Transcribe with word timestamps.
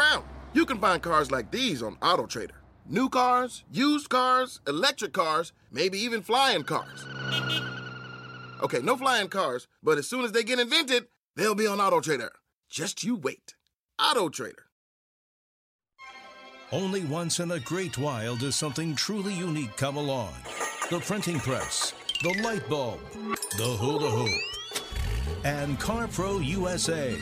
around. 0.00 0.24
You 0.52 0.66
can 0.66 0.78
find 0.78 1.02
cars 1.02 1.30
like 1.30 1.50
these 1.50 1.82
on 1.82 1.96
AutoTrader. 1.96 2.50
New 2.86 3.08
cars, 3.08 3.64
used 3.70 4.08
cars, 4.08 4.60
electric 4.66 5.12
cars, 5.12 5.52
maybe 5.70 5.98
even 5.98 6.22
flying 6.22 6.64
cars. 6.64 7.06
Okay, 8.62 8.80
no 8.82 8.96
flying 8.96 9.28
cars, 9.28 9.68
but 9.82 9.98
as 9.98 10.08
soon 10.08 10.24
as 10.24 10.32
they 10.32 10.42
get 10.42 10.58
invented, 10.58 11.06
they'll 11.36 11.54
be 11.54 11.66
on 11.66 11.78
AutoTrader. 11.78 12.30
Just 12.68 13.04
you 13.04 13.16
wait. 13.16 13.54
AutoTrader. 14.00 14.66
Only 16.72 17.04
once 17.04 17.40
in 17.40 17.50
a 17.50 17.60
great 17.60 17.98
while 17.98 18.36
does 18.36 18.56
something 18.56 18.94
truly 18.94 19.34
unique 19.34 19.76
come 19.76 19.96
along. 19.96 20.32
The 20.88 21.00
printing 21.00 21.38
press, 21.40 21.94
the 22.22 22.40
light 22.42 22.68
bulb, 22.68 23.00
the 23.56 23.76
hula 23.78 24.10
hoop, 24.10 25.44
and 25.44 25.78
CarPro 25.78 26.44
USA. 26.44 27.16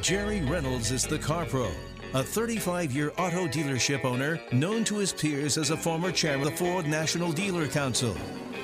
Jerry 0.00 0.42
Reynolds 0.42 0.92
is 0.92 1.04
the 1.04 1.18
car 1.18 1.46
pro, 1.46 1.70
a 2.14 2.22
35 2.22 2.92
year 2.92 3.12
auto 3.18 3.46
dealership 3.46 4.04
owner 4.04 4.40
known 4.52 4.84
to 4.84 4.98
his 4.98 5.12
peers 5.12 5.58
as 5.58 5.70
a 5.70 5.76
former 5.76 6.12
chairman 6.12 6.46
of 6.46 6.52
the 6.52 6.64
Ford 6.64 6.86
National 6.86 7.32
Dealer 7.32 7.66
Council. 7.66 8.14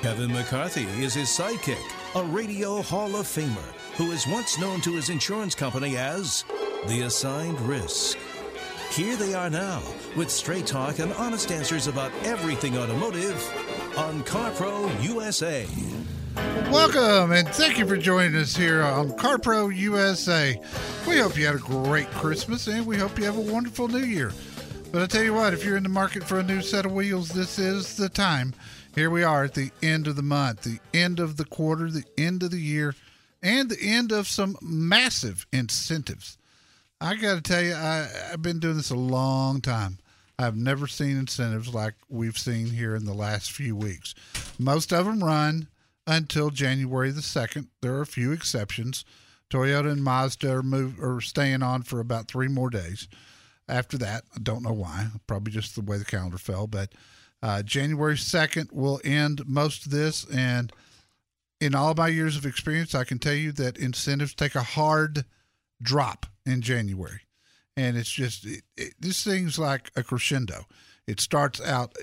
Kevin 0.01 0.31
McCarthy 0.31 0.85
is 1.03 1.13
his 1.13 1.29
sidekick, 1.29 1.81
a 2.15 2.23
radio 2.23 2.81
Hall 2.81 3.15
of 3.15 3.25
Famer 3.25 3.73
who 3.95 4.11
is 4.11 4.27
once 4.27 4.59
known 4.59 4.81
to 4.81 4.93
his 4.93 5.09
insurance 5.09 5.53
company 5.55 5.97
as 5.97 6.45
the 6.87 7.01
assigned 7.01 7.59
risk. 7.61 8.17
Here 8.91 9.15
they 9.15 9.33
are 9.33 9.49
now 9.49 9.81
with 10.15 10.29
straight 10.29 10.67
talk 10.67 10.99
and 10.99 11.13
honest 11.13 11.51
answers 11.51 11.87
about 11.87 12.11
everything 12.23 12.77
automotive 12.77 13.37
on 13.97 14.23
CarPro 14.23 15.03
USA. 15.03 15.67
Welcome 16.35 17.31
and 17.31 17.47
thank 17.49 17.77
you 17.77 17.85
for 17.85 17.97
joining 17.97 18.35
us 18.35 18.55
here 18.55 18.81
on 18.81 19.11
CarPro 19.11 19.75
USA. 19.75 20.59
We 21.07 21.19
hope 21.19 21.37
you 21.37 21.45
had 21.45 21.55
a 21.55 21.59
great 21.59 22.09
Christmas 22.11 22.67
and 22.67 22.85
we 22.85 22.97
hope 22.97 23.17
you 23.17 23.25
have 23.25 23.37
a 23.37 23.41
wonderful 23.41 23.87
New 23.87 24.05
Year. 24.05 24.31
But 24.91 25.01
I 25.01 25.05
tell 25.07 25.23
you 25.23 25.33
what, 25.33 25.53
if 25.53 25.63
you're 25.63 25.77
in 25.77 25.83
the 25.83 25.89
market 25.89 26.23
for 26.23 26.39
a 26.39 26.43
new 26.43 26.61
set 26.61 26.85
of 26.85 26.91
wheels, 26.91 27.29
this 27.29 27.59
is 27.59 27.97
the 27.97 28.09
time. 28.09 28.53
Here 28.95 29.09
we 29.09 29.23
are 29.23 29.43
at 29.43 29.53
the 29.53 29.71
end 29.81 30.07
of 30.07 30.15
the 30.15 30.21
month, 30.21 30.61
the 30.63 30.79
end 30.93 31.19
of 31.19 31.37
the 31.37 31.45
quarter, 31.45 31.89
the 31.89 32.05
end 32.17 32.43
of 32.43 32.51
the 32.51 32.59
year, 32.61 32.95
and 33.41 33.69
the 33.69 33.81
end 33.81 34.11
of 34.11 34.27
some 34.27 34.55
massive 34.61 35.45
incentives. 35.51 36.37
I 37.01 37.15
got 37.15 37.35
to 37.35 37.41
tell 37.41 37.61
you, 37.61 37.73
I, 37.73 38.07
I've 38.31 38.41
been 38.41 38.59
doing 38.59 38.77
this 38.77 38.91
a 38.91 38.95
long 38.95 39.61
time. 39.61 39.97
I've 40.39 40.55
never 40.55 40.87
seen 40.87 41.17
incentives 41.17 41.73
like 41.73 41.93
we've 42.09 42.37
seen 42.37 42.67
here 42.67 42.95
in 42.95 43.05
the 43.05 43.13
last 43.13 43.51
few 43.51 43.75
weeks. 43.75 44.15
Most 44.57 44.91
of 44.91 45.05
them 45.05 45.23
run 45.23 45.67
until 46.05 46.49
January 46.49 47.11
the 47.11 47.21
2nd. 47.21 47.67
There 47.81 47.95
are 47.95 48.01
a 48.01 48.07
few 48.07 48.31
exceptions. 48.31 49.05
Toyota 49.49 49.91
and 49.91 50.03
Mazda 50.03 50.51
are, 50.51 50.63
move, 50.63 50.99
are 50.99 51.21
staying 51.21 51.61
on 51.63 51.83
for 51.83 51.99
about 51.99 52.27
three 52.27 52.47
more 52.47 52.69
days. 52.69 53.07
After 53.67 53.97
that, 53.99 54.23
I 54.35 54.39
don't 54.41 54.63
know 54.63 54.73
why, 54.73 55.07
probably 55.27 55.53
just 55.53 55.75
the 55.75 55.81
way 55.81 55.97
the 55.97 56.05
calendar 56.05 56.37
fell, 56.37 56.67
but 56.67 56.93
uh, 57.41 57.61
January 57.61 58.15
2nd 58.15 58.71
will 58.71 58.99
end 59.03 59.47
most 59.47 59.85
of 59.85 59.91
this. 59.91 60.25
And 60.25 60.71
in 61.61 61.75
all 61.75 61.93
my 61.93 62.09
years 62.09 62.35
of 62.35 62.45
experience, 62.45 62.93
I 62.93 63.03
can 63.03 63.19
tell 63.19 63.33
you 63.33 63.51
that 63.53 63.77
incentives 63.77 64.33
take 64.33 64.55
a 64.55 64.63
hard 64.63 65.25
drop 65.81 66.25
in 66.45 66.61
January. 66.61 67.21
And 67.77 67.97
it's 67.97 68.11
just, 68.11 68.45
it, 68.45 68.63
it, 68.75 68.93
this 68.99 69.23
thing's 69.23 69.57
like 69.57 69.91
a 69.95 70.03
crescendo. 70.03 70.65
It 71.07 71.19
starts 71.19 71.61
out 71.61 71.95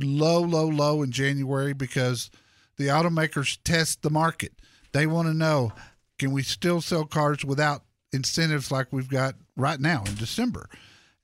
low, 0.00 0.40
low, 0.40 0.66
low 0.66 1.02
in 1.02 1.12
January 1.12 1.72
because 1.72 2.30
the 2.76 2.88
automakers 2.88 3.58
test 3.64 4.02
the 4.02 4.10
market. 4.10 4.52
They 4.92 5.06
want 5.06 5.28
to 5.28 5.34
know 5.34 5.72
can 6.18 6.32
we 6.32 6.42
still 6.42 6.80
sell 6.80 7.04
cars 7.04 7.44
without 7.44 7.82
incentives 8.12 8.70
like 8.70 8.92
we've 8.92 9.10
got 9.10 9.34
right 9.56 9.80
now 9.80 10.02
in 10.06 10.14
December? 10.14 10.68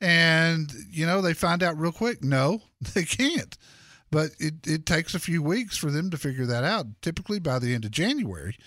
And, 0.01 0.71
you 0.91 1.07
know, 1.07 1.23
they 1.23 1.33
find 1.33 1.63
out 1.63 1.79
real 1.79 1.93
quick 1.93 2.23
no, 2.23 2.63
they 2.95 3.05
can't. 3.05 3.57
But 4.11 4.31
it, 4.39 4.67
it 4.67 4.85
takes 4.85 5.15
a 5.15 5.21
few 5.21 5.43
weeks 5.43 5.77
for 5.77 5.91
them 5.91 6.11
to 6.11 6.19
figure 6.19 6.45
that 6.47 6.65
out. 6.65 6.87
Typically 7.01 7.39
by 7.39 7.59
the 7.59 7.75
end 7.75 7.85
of 7.85 7.91
January, 7.91 8.59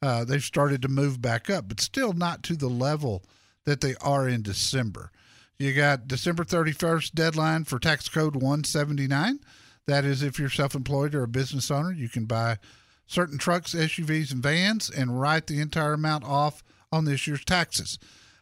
uh, 0.00 0.24
they've 0.24 0.42
started 0.42 0.80
to 0.82 0.88
move 0.88 1.20
back 1.20 1.50
up, 1.50 1.68
but 1.68 1.80
still 1.80 2.12
not 2.12 2.42
to 2.44 2.56
the 2.56 2.68
level 2.68 3.24
that 3.64 3.80
they 3.80 3.94
are 4.00 4.28
in 4.28 4.42
December. 4.42 5.10
You 5.58 5.72
got 5.72 6.08
December 6.08 6.44
31st 6.44 7.12
deadline 7.12 7.64
for 7.64 7.78
tax 7.78 8.08
code 8.08 8.34
179. 8.34 9.40
That 9.86 10.04
is, 10.04 10.22
if 10.22 10.38
you're 10.38 10.48
self 10.48 10.74
employed 10.74 11.14
or 11.14 11.22
a 11.22 11.28
business 11.28 11.70
owner, 11.70 11.92
you 11.92 12.08
can 12.08 12.24
buy 12.24 12.58
certain 13.06 13.38
trucks, 13.38 13.74
SUVs, 13.74 14.32
and 14.32 14.42
vans 14.42 14.90
and 14.90 15.20
write 15.20 15.46
the 15.46 15.60
entire 15.60 15.92
amount 15.92 16.24
off 16.24 16.62
on 16.90 17.04
this 17.04 17.26
year's 17.26 17.44
taxes. 17.44 17.98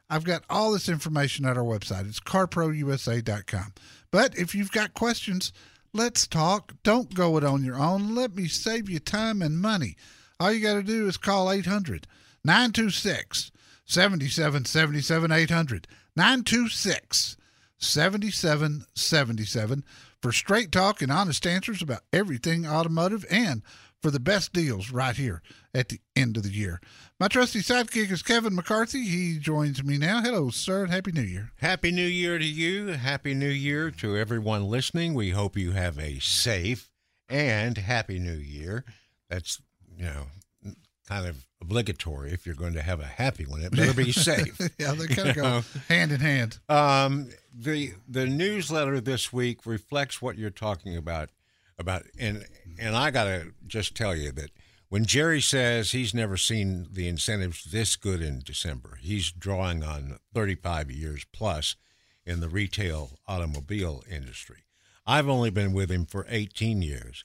I've 0.09 0.25
got 0.25 0.45
all 0.51 0.73
this 0.73 0.89
information 0.89 1.47
at 1.47 1.57
our 1.57 1.65
website. 1.65 2.07
It's 2.07 2.21
carprousa.com. 2.21 3.73
But 4.11 4.37
if 4.37 4.55
you've 4.55 4.71
got 4.71 4.95
questions, 4.95 5.53
let's 5.95 6.27
talk. 6.27 6.75
Don't 6.83 7.15
go 7.15 7.39
it 7.39 7.45
on 7.45 7.65
your 7.65 7.79
own. 7.79 8.15
Let 8.15 8.37
me 8.37 8.47
save 8.47 8.91
you 8.91 8.99
time 8.99 9.41
and 9.41 9.59
money. 9.59 9.97
All 10.39 10.53
you 10.53 10.61
got 10.61 10.75
to 10.75 10.83
do 10.83 11.09
is 11.09 11.17
call 11.17 11.51
800 11.51 12.07
926 12.45 13.51
7777 13.87 15.33
800 15.33 15.89
926 16.15 17.37
7777 17.79 19.85
for 20.23 20.33
straight 20.33 20.71
talk 20.71 21.03
and 21.03 21.11
honest 21.11 21.47
answers 21.47 21.83
about 21.83 22.03
everything 22.13 22.65
automotive 22.65 23.27
and 23.29 23.63
for 24.01 24.11
the 24.11 24.21
best 24.21 24.53
deals 24.53 24.91
right 24.91 25.17
here 25.17 25.43
at 25.75 25.89
the 25.89 26.01
end 26.17 26.37
of 26.37 26.45
the 26.45 26.51
year. 26.51 26.81
My 27.21 27.29
trusty 27.29 27.61
sidekick 27.61 28.11
is 28.11 28.23
Kevin 28.23 28.55
McCarthy. 28.55 29.05
He 29.05 29.39
joins 29.39 29.85
me 29.85 29.99
now. 29.99 30.23
Hello, 30.23 30.51
sir, 30.51 30.85
and 30.85 30.93
Happy 30.93 31.13
New 31.13 31.23
Year. 31.23 31.53
Happy 31.57 31.93
New 31.93 32.07
Year 32.07 32.39
to 32.39 32.45
you. 32.45 32.89
Happy 32.89 33.35
New 33.35 33.49
Year 33.49 33.91
to 33.93 34.17
everyone 34.17 34.65
listening. 34.65 35.15
We 35.15 35.31
hope 35.31 35.57
you 35.57 35.73
have 35.73 35.99
a 35.99 36.19
safe 36.21 36.91
and 37.29 37.79
happy 37.79 38.19
New 38.19 38.39
Year. 38.39 38.85
That's, 39.29 39.61
you 39.97 40.05
know, 40.05 40.27
kind 41.09 41.27
of 41.27 41.47
obligatory 41.61 42.33
if 42.33 42.47
you're 42.47 42.55
going 42.55 42.75
to 42.75 42.83
have 42.83 43.01
a 43.01 43.07
happy 43.07 43.45
one. 43.45 43.63
It 43.63 43.75
better 43.75 43.95
be 43.95 44.13
safe. 44.13 44.59
yeah, 44.79 44.93
they 44.93 45.07
kind 45.07 45.31
of 45.31 45.37
go 45.37 45.43
know? 45.43 45.63
hand 45.89 46.13
in 46.13 46.21
hand. 46.21 46.59
Um, 46.69 47.31
the 47.55 47.93
the 48.09 48.27
newsletter 48.27 49.01
this 49.01 49.33
week 49.33 49.67
reflects 49.67 50.23
what 50.23 50.39
you're 50.39 50.51
talking 50.51 50.97
about 50.97 51.31
about 51.79 52.05
and 52.19 52.47
and 52.79 52.97
I 52.97 53.11
got 53.11 53.25
to 53.25 53.53
just 53.67 53.95
tell 53.95 54.15
you 54.15 54.33
that 54.33 54.51
when 54.89 55.07
Jerry 55.07 55.41
says 55.41 55.93
he's 55.93 56.13
never 56.13 56.37
seen 56.37 56.87
the 56.93 57.09
incentives 57.09 57.65
this 57.65 57.97
good 57.97 58.21
in 58.21 58.43
December, 58.45 58.99
he's 59.01 59.33
drawing 59.33 59.83
on 59.83 60.19
35 60.35 60.91
years 60.91 61.25
plus 61.33 61.77
in 62.27 62.41
the 62.41 62.49
retail 62.49 63.19
automobile 63.27 64.03
industry. 64.11 64.65
I've 65.07 65.29
only 65.29 65.49
been 65.49 65.73
with 65.73 65.91
him 65.91 66.05
for 66.05 66.27
18 66.29 66.83
years, 66.83 67.25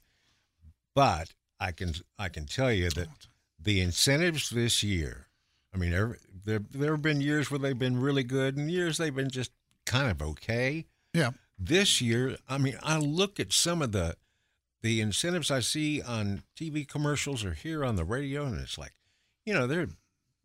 but 0.95 1.33
I 1.59 1.71
can 1.71 1.93
I 2.17 2.29
can 2.29 2.45
tell 2.45 2.71
you 2.71 2.89
that 2.91 3.27
the 3.59 3.81
incentives 3.81 4.49
this 4.49 4.83
year. 4.83 5.27
I 5.73 5.77
mean, 5.77 5.91
there 5.91 6.17
there 6.45 6.59
there 6.71 6.91
have 6.91 7.01
been 7.01 7.21
years 7.21 7.51
where 7.51 7.59
they've 7.59 7.77
been 7.77 7.99
really 7.99 8.23
good, 8.23 8.57
and 8.57 8.71
years 8.71 8.97
they've 8.97 9.15
been 9.15 9.29
just 9.29 9.51
kind 9.85 10.09
of 10.09 10.21
okay. 10.21 10.85
Yeah. 11.13 11.31
This 11.59 12.01
year, 12.01 12.37
I 12.47 12.57
mean, 12.57 12.77
I 12.83 12.97
look 12.97 13.39
at 13.39 13.51
some 13.51 13.81
of 13.81 13.91
the 13.91 14.15
the 14.81 15.01
incentives 15.01 15.51
I 15.51 15.59
see 15.59 16.01
on 16.01 16.43
TV 16.55 16.87
commercials 16.87 17.43
or 17.43 17.53
here 17.53 17.83
on 17.83 17.95
the 17.95 18.05
radio, 18.05 18.45
and 18.45 18.59
it's 18.59 18.77
like, 18.77 18.93
you 19.45 19.53
know, 19.53 19.67
they're 19.67 19.89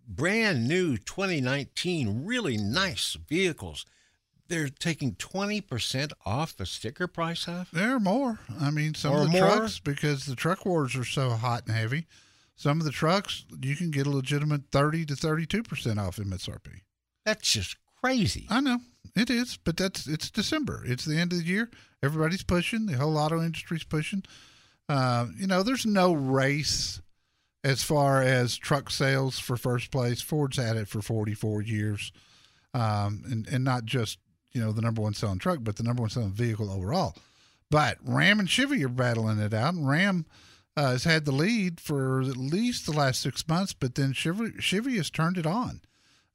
brand 0.07 0.67
new 0.69 0.97
2019, 0.97 2.25
really 2.25 2.57
nice 2.57 3.17
vehicles. 3.29 3.85
They're 4.49 4.69
taking 4.69 5.15
20% 5.15 6.13
off 6.27 6.57
the 6.57 6.67
sticker 6.67 7.07
price 7.07 7.49
of? 7.49 7.71
There 7.73 7.95
are 7.95 8.01
more. 8.01 8.41
I 8.61 8.71
mean, 8.71 8.95
some 8.95 9.13
or 9.13 9.23
of 9.23 9.33
the 9.33 9.41
more? 9.41 9.57
trucks, 9.57 9.79
because 9.79 10.27
the 10.27 10.37
truck 10.37 10.67
wars 10.67 10.97
are 10.97 11.05
so 11.05 11.31
hot 11.31 11.67
and 11.67 11.77
heavy, 11.77 12.07
some 12.55 12.79
of 12.79 12.85
the 12.85 12.93
trucks, 12.93 13.45
you 13.61 13.77
can 13.77 13.91
get 13.91 14.07
a 14.07 14.11
legitimate 14.11 14.63
30 14.71 15.07
to 15.07 15.15
32% 15.15 15.99
off 15.99 16.17
MSRP. 16.17 16.81
That's 17.25 17.51
just 17.53 17.77
crazy. 18.03 18.47
I 18.51 18.61
know. 18.61 18.79
It 19.17 19.31
is, 19.31 19.59
but 19.63 19.77
that's 19.77 20.07
it's 20.07 20.31
December. 20.31 20.83
It's 20.87 21.05
the 21.05 21.19
end 21.19 21.33
of 21.33 21.39
the 21.41 21.45
year. 21.45 21.71
Everybody's 22.03 22.43
pushing. 22.45 22.87
The 22.87 22.97
whole 22.97 23.19
auto 23.19 23.43
industry's 23.43 23.85
pushing. 23.85 24.23
Uh, 24.89 25.27
you 25.37 25.47
know, 25.47 25.63
there's 25.63 25.85
no 25.87 26.13
race 26.13 27.01
as 27.65 27.83
far 27.83 28.23
as 28.23 28.57
truck 28.57 28.91
sales 28.91 29.39
for 29.39 29.57
first 29.57 29.91
place. 29.91 30.21
Ford's 30.21 30.57
had 30.57 30.77
it 30.77 30.89
for 30.89 31.03
44 31.03 31.63
years. 31.63 32.13
um, 32.75 33.23
and 33.31 33.47
and 33.49 33.65
not 33.65 33.85
just 33.85 34.19
you 34.53 34.61
know 34.61 34.73
the 34.73 34.83
number 34.83 35.03
one 35.03 35.15
selling 35.15 35.39
truck, 35.39 35.59
but 35.63 35.77
the 35.77 35.83
number 35.83 36.03
one 36.03 36.11
selling 36.11 36.33
vehicle 36.33 36.71
overall. 36.71 37.15
But 37.71 37.99
Ram 38.05 38.39
and 38.41 38.49
Chevy 38.49 38.85
are 38.85 38.89
battling 38.89 39.39
it 39.39 39.55
out, 39.55 39.75
and 39.75 39.89
Ram 39.89 40.27
uh, 40.77 40.93
has 40.93 41.05
had 41.05 41.25
the 41.25 41.33
lead 41.33 41.81
for 41.81 42.21
at 42.23 42.37
least 42.37 42.87
the 42.87 42.93
last 42.93 43.21
six 43.21 43.47
months, 43.49 43.73
but 43.73 43.95
then 43.95 44.13
Chevy, 44.13 44.53
Chevy 44.61 44.97
has 44.97 45.11
turned 45.11 45.39
it 45.39 45.47
on, 45.47 45.81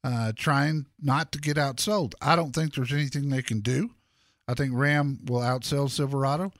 uh, 0.04 0.32
trying 0.36 0.86
not 1.00 1.32
to 1.32 1.38
get 1.38 1.56
outsold. 1.56 2.14
I 2.20 2.36
don't 2.36 2.54
think 2.54 2.74
there's 2.74 2.92
anything 2.92 3.28
they 3.28 3.42
can 3.42 3.60
do. 3.60 3.90
I 4.46 4.54
think 4.54 4.72
Ram 4.74 5.20
will 5.26 5.40
outsell 5.40 5.90
Silverado, 5.90 6.52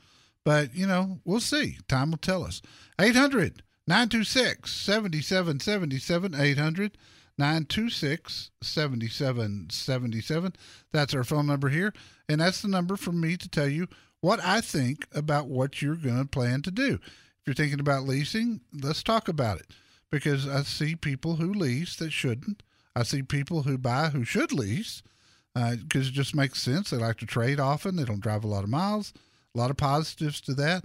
but 0.44 0.74
you 0.74 0.86
know 0.86 1.20
we'll 1.24 1.40
see. 1.40 1.78
Time 1.88 2.10
will 2.10 2.18
tell 2.18 2.44
us. 2.44 2.60
800 3.00 3.62
926 3.86 4.70
7777 4.70 6.34
800 6.34 6.98
926 7.38 8.50
7777. 8.60 10.52
That's 10.92 11.14
our 11.14 11.24
phone 11.24 11.46
number 11.46 11.68
here. 11.68 11.94
And 12.28 12.40
that's 12.40 12.60
the 12.60 12.68
number 12.68 12.96
for 12.96 13.12
me 13.12 13.36
to 13.36 13.48
tell 13.48 13.68
you 13.68 13.86
what 14.20 14.40
I 14.44 14.60
think 14.60 15.06
about 15.14 15.48
what 15.48 15.80
you're 15.80 15.94
going 15.94 16.18
to 16.18 16.28
plan 16.28 16.62
to 16.62 16.70
do. 16.70 16.98
You're 17.48 17.54
thinking 17.54 17.80
about 17.80 18.02
leasing, 18.02 18.60
let's 18.78 19.02
talk 19.02 19.26
about 19.26 19.58
it 19.58 19.68
because 20.10 20.46
I 20.46 20.64
see 20.64 20.94
people 20.94 21.36
who 21.36 21.50
lease 21.50 21.96
that 21.96 22.12
shouldn't. 22.12 22.62
I 22.94 23.04
see 23.04 23.22
people 23.22 23.62
who 23.62 23.78
buy 23.78 24.10
who 24.10 24.22
should 24.22 24.52
lease 24.52 25.02
because 25.54 26.08
uh, 26.08 26.10
it 26.10 26.12
just 26.12 26.34
makes 26.34 26.60
sense. 26.60 26.90
They 26.90 26.98
like 26.98 27.16
to 27.20 27.26
trade 27.26 27.58
often, 27.58 27.96
they 27.96 28.04
don't 28.04 28.20
drive 28.20 28.44
a 28.44 28.48
lot 28.48 28.64
of 28.64 28.68
miles. 28.68 29.14
A 29.54 29.58
lot 29.58 29.70
of 29.70 29.78
positives 29.78 30.42
to 30.42 30.52
that. 30.56 30.84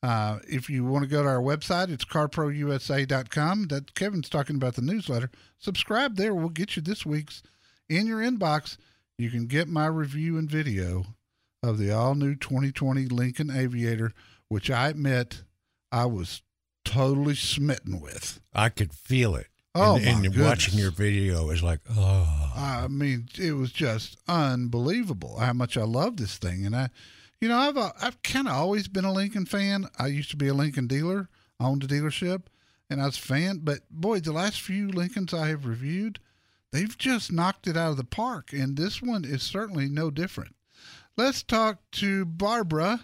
Uh, 0.00 0.38
if 0.48 0.70
you 0.70 0.84
want 0.84 1.02
to 1.02 1.10
go 1.10 1.24
to 1.24 1.28
our 1.28 1.42
website, 1.42 1.90
it's 1.90 2.04
carprousa.com. 2.04 3.66
That 3.66 3.96
Kevin's 3.96 4.28
talking 4.28 4.54
about 4.54 4.76
the 4.76 4.82
newsletter. 4.82 5.32
Subscribe 5.58 6.14
there. 6.14 6.36
We'll 6.36 6.50
get 6.50 6.76
you 6.76 6.82
this 6.82 7.04
week's 7.04 7.42
in 7.88 8.06
your 8.06 8.20
inbox. 8.20 8.76
You 9.18 9.28
can 9.28 9.46
get 9.46 9.66
my 9.66 9.88
review 9.88 10.38
and 10.38 10.48
video 10.48 11.06
of 11.64 11.78
the 11.78 11.90
all 11.90 12.14
new 12.14 12.36
2020 12.36 13.06
Lincoln 13.06 13.50
Aviator, 13.50 14.12
which 14.48 14.70
I 14.70 14.90
admit 14.90 15.42
I 15.96 16.04
was 16.04 16.42
totally 16.84 17.34
smitten 17.34 18.00
with. 18.02 18.40
I 18.54 18.68
could 18.68 18.92
feel 18.92 19.34
it. 19.34 19.46
Oh, 19.74 19.96
and, 19.96 20.26
and 20.26 20.38
watching 20.38 20.78
your 20.78 20.90
video 20.90 21.48
is 21.48 21.62
like, 21.62 21.80
oh, 21.90 22.52
I 22.54 22.86
mean, 22.88 23.28
it 23.38 23.52
was 23.52 23.72
just 23.72 24.18
unbelievable 24.28 25.38
how 25.38 25.54
much 25.54 25.78
I 25.78 25.84
love 25.84 26.18
this 26.18 26.36
thing. 26.36 26.66
And 26.66 26.76
I, 26.76 26.90
you 27.40 27.48
know, 27.48 27.56
I've 27.56 27.78
uh, 27.78 27.92
I've 28.00 28.22
kind 28.22 28.46
of 28.46 28.52
always 28.52 28.88
been 28.88 29.06
a 29.06 29.12
Lincoln 29.12 29.46
fan. 29.46 29.86
I 29.98 30.08
used 30.08 30.30
to 30.32 30.36
be 30.36 30.48
a 30.48 30.54
Lincoln 30.54 30.86
dealer, 30.86 31.30
owned 31.58 31.82
a 31.84 31.86
dealership, 31.86 32.42
and 32.90 33.00
I 33.00 33.06
was 33.06 33.16
a 33.16 33.22
fan. 33.22 33.60
But 33.64 33.80
boy, 33.90 34.20
the 34.20 34.32
last 34.32 34.60
few 34.60 34.88
Lincolns 34.88 35.32
I 35.32 35.48
have 35.48 35.64
reviewed, 35.64 36.18
they've 36.72 36.96
just 36.98 37.32
knocked 37.32 37.66
it 37.66 37.76
out 37.76 37.92
of 37.92 37.96
the 37.96 38.04
park, 38.04 38.52
and 38.52 38.76
this 38.76 39.00
one 39.00 39.24
is 39.24 39.42
certainly 39.42 39.88
no 39.88 40.10
different. 40.10 40.56
Let's 41.16 41.42
talk 41.42 41.78
to 41.92 42.26
Barbara 42.26 43.00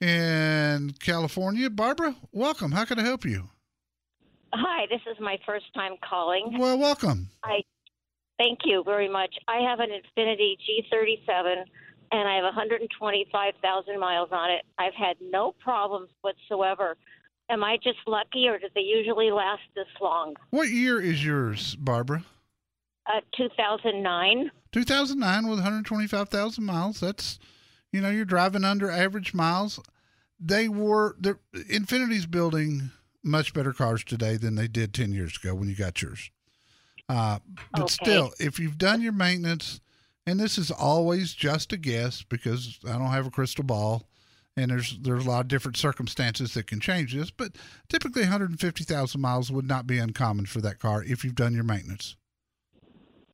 in 0.00 0.94
California. 1.00 1.68
Barbara, 1.70 2.16
welcome. 2.32 2.72
How 2.72 2.84
can 2.84 2.98
I 2.98 3.02
help 3.02 3.24
you? 3.24 3.48
Hi, 4.52 4.86
this 4.90 5.00
is 5.10 5.16
my 5.20 5.38
first 5.46 5.72
time 5.74 5.92
calling. 6.02 6.56
Well, 6.58 6.78
welcome. 6.78 7.28
I 7.44 7.62
thank 8.38 8.60
you 8.64 8.82
very 8.84 9.08
much. 9.08 9.34
I 9.46 9.58
have 9.58 9.80
an 9.80 9.90
Infiniti 9.90 10.56
G37 10.92 11.64
and 12.12 12.28
I 12.28 12.34
have 12.36 12.44
125,000 12.44 14.00
miles 14.00 14.30
on 14.32 14.50
it. 14.50 14.62
I've 14.78 14.94
had 14.94 15.16
no 15.20 15.52
problems 15.60 16.08
whatsoever. 16.22 16.96
Am 17.48 17.62
I 17.62 17.76
just 17.82 17.98
lucky 18.06 18.48
or 18.48 18.58
do 18.58 18.66
they 18.74 18.80
usually 18.80 19.30
last 19.30 19.62
this 19.74 19.86
long? 20.00 20.34
What 20.50 20.68
year 20.68 21.00
is 21.00 21.24
yours, 21.24 21.76
Barbara? 21.76 22.24
Uh, 23.06 23.20
2009. 23.36 24.50
2009 24.72 25.48
with 25.48 25.58
125,000 25.58 26.64
miles. 26.64 27.00
That's, 27.00 27.38
you 27.92 28.00
know, 28.00 28.10
you're 28.10 28.24
driving 28.24 28.64
under 28.64 28.90
average 28.90 29.34
miles. 29.34 29.80
They 30.40 30.68
were, 30.68 31.16
the 31.20 31.38
Infiniti's 31.54 32.26
building 32.26 32.90
much 33.22 33.52
better 33.52 33.72
cars 33.72 34.02
today 34.02 34.36
than 34.36 34.54
they 34.54 34.68
did 34.68 34.94
10 34.94 35.12
years 35.12 35.36
ago 35.36 35.54
when 35.54 35.68
you 35.68 35.76
got 35.76 36.00
yours. 36.00 36.30
Uh, 37.08 37.40
but 37.72 37.82
Okay. 37.82 37.88
still, 37.90 38.32
if 38.38 38.58
you've 38.58 38.78
done 38.78 39.02
your 39.02 39.12
maintenance, 39.12 39.80
and 40.26 40.38
this 40.38 40.58
is 40.58 40.70
always 40.70 41.34
just 41.34 41.72
a 41.72 41.76
guess 41.76 42.22
because 42.22 42.78
I 42.86 42.92
don't 42.92 43.08
have 43.08 43.26
a 43.26 43.30
crystal 43.30 43.64
ball, 43.64 44.08
and 44.56 44.70
there's 44.70 44.98
there's 45.00 45.26
a 45.26 45.28
lot 45.28 45.40
of 45.40 45.48
different 45.48 45.76
circumstances 45.76 46.54
that 46.54 46.66
can 46.66 46.80
change 46.80 47.14
this, 47.14 47.30
but 47.30 47.56
typically 47.88 48.22
150,000 48.22 49.20
miles 49.20 49.50
would 49.50 49.66
not 49.66 49.86
be 49.86 49.98
uncommon 49.98 50.46
for 50.46 50.60
that 50.60 50.78
car 50.78 51.02
if 51.04 51.24
you've 51.24 51.34
done 51.34 51.54
your 51.54 51.64
maintenance. 51.64 52.16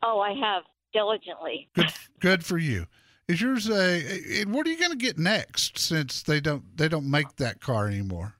Oh, 0.02 0.20
I 0.20 0.34
have 0.34 0.62
diligently. 0.92 1.68
Good, 1.74 1.92
good 2.20 2.44
for 2.44 2.58
you. 2.58 2.86
Is 3.28 3.40
yours 3.40 3.68
a? 3.68 4.44
What 4.44 4.66
are 4.66 4.70
you 4.70 4.78
going 4.78 4.92
to 4.92 4.96
get 4.96 5.18
next? 5.18 5.78
Since 5.78 6.22
they 6.22 6.40
don't 6.40 6.76
they 6.76 6.88
don't 6.88 7.10
make 7.10 7.36
that 7.36 7.60
car 7.60 7.88
anymore. 7.88 8.34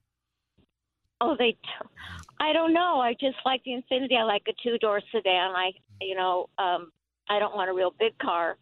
Oh, 1.21 1.35
they. 1.39 1.53
T- 1.53 1.59
I 2.39 2.53
don't 2.53 2.73
know. 2.75 3.01
I 3.01 3.15
just 3.15 3.37
like 3.45 3.63
the 3.65 3.73
Infiniti. 3.73 4.17
I 4.17 4.25
like 4.25 4.43
a 4.49 4.53
two 4.63 4.79
door 4.79 5.01
sedan. 5.11 5.55
I, 5.57 5.73
you 6.01 6.15
know, 6.15 6.49
um, 6.59 6.93
I 7.29 7.39
don't 7.39 7.55
want 7.57 7.71
a 7.71 7.73
real 7.73 7.95
big 7.99 8.17
car. 8.19 8.59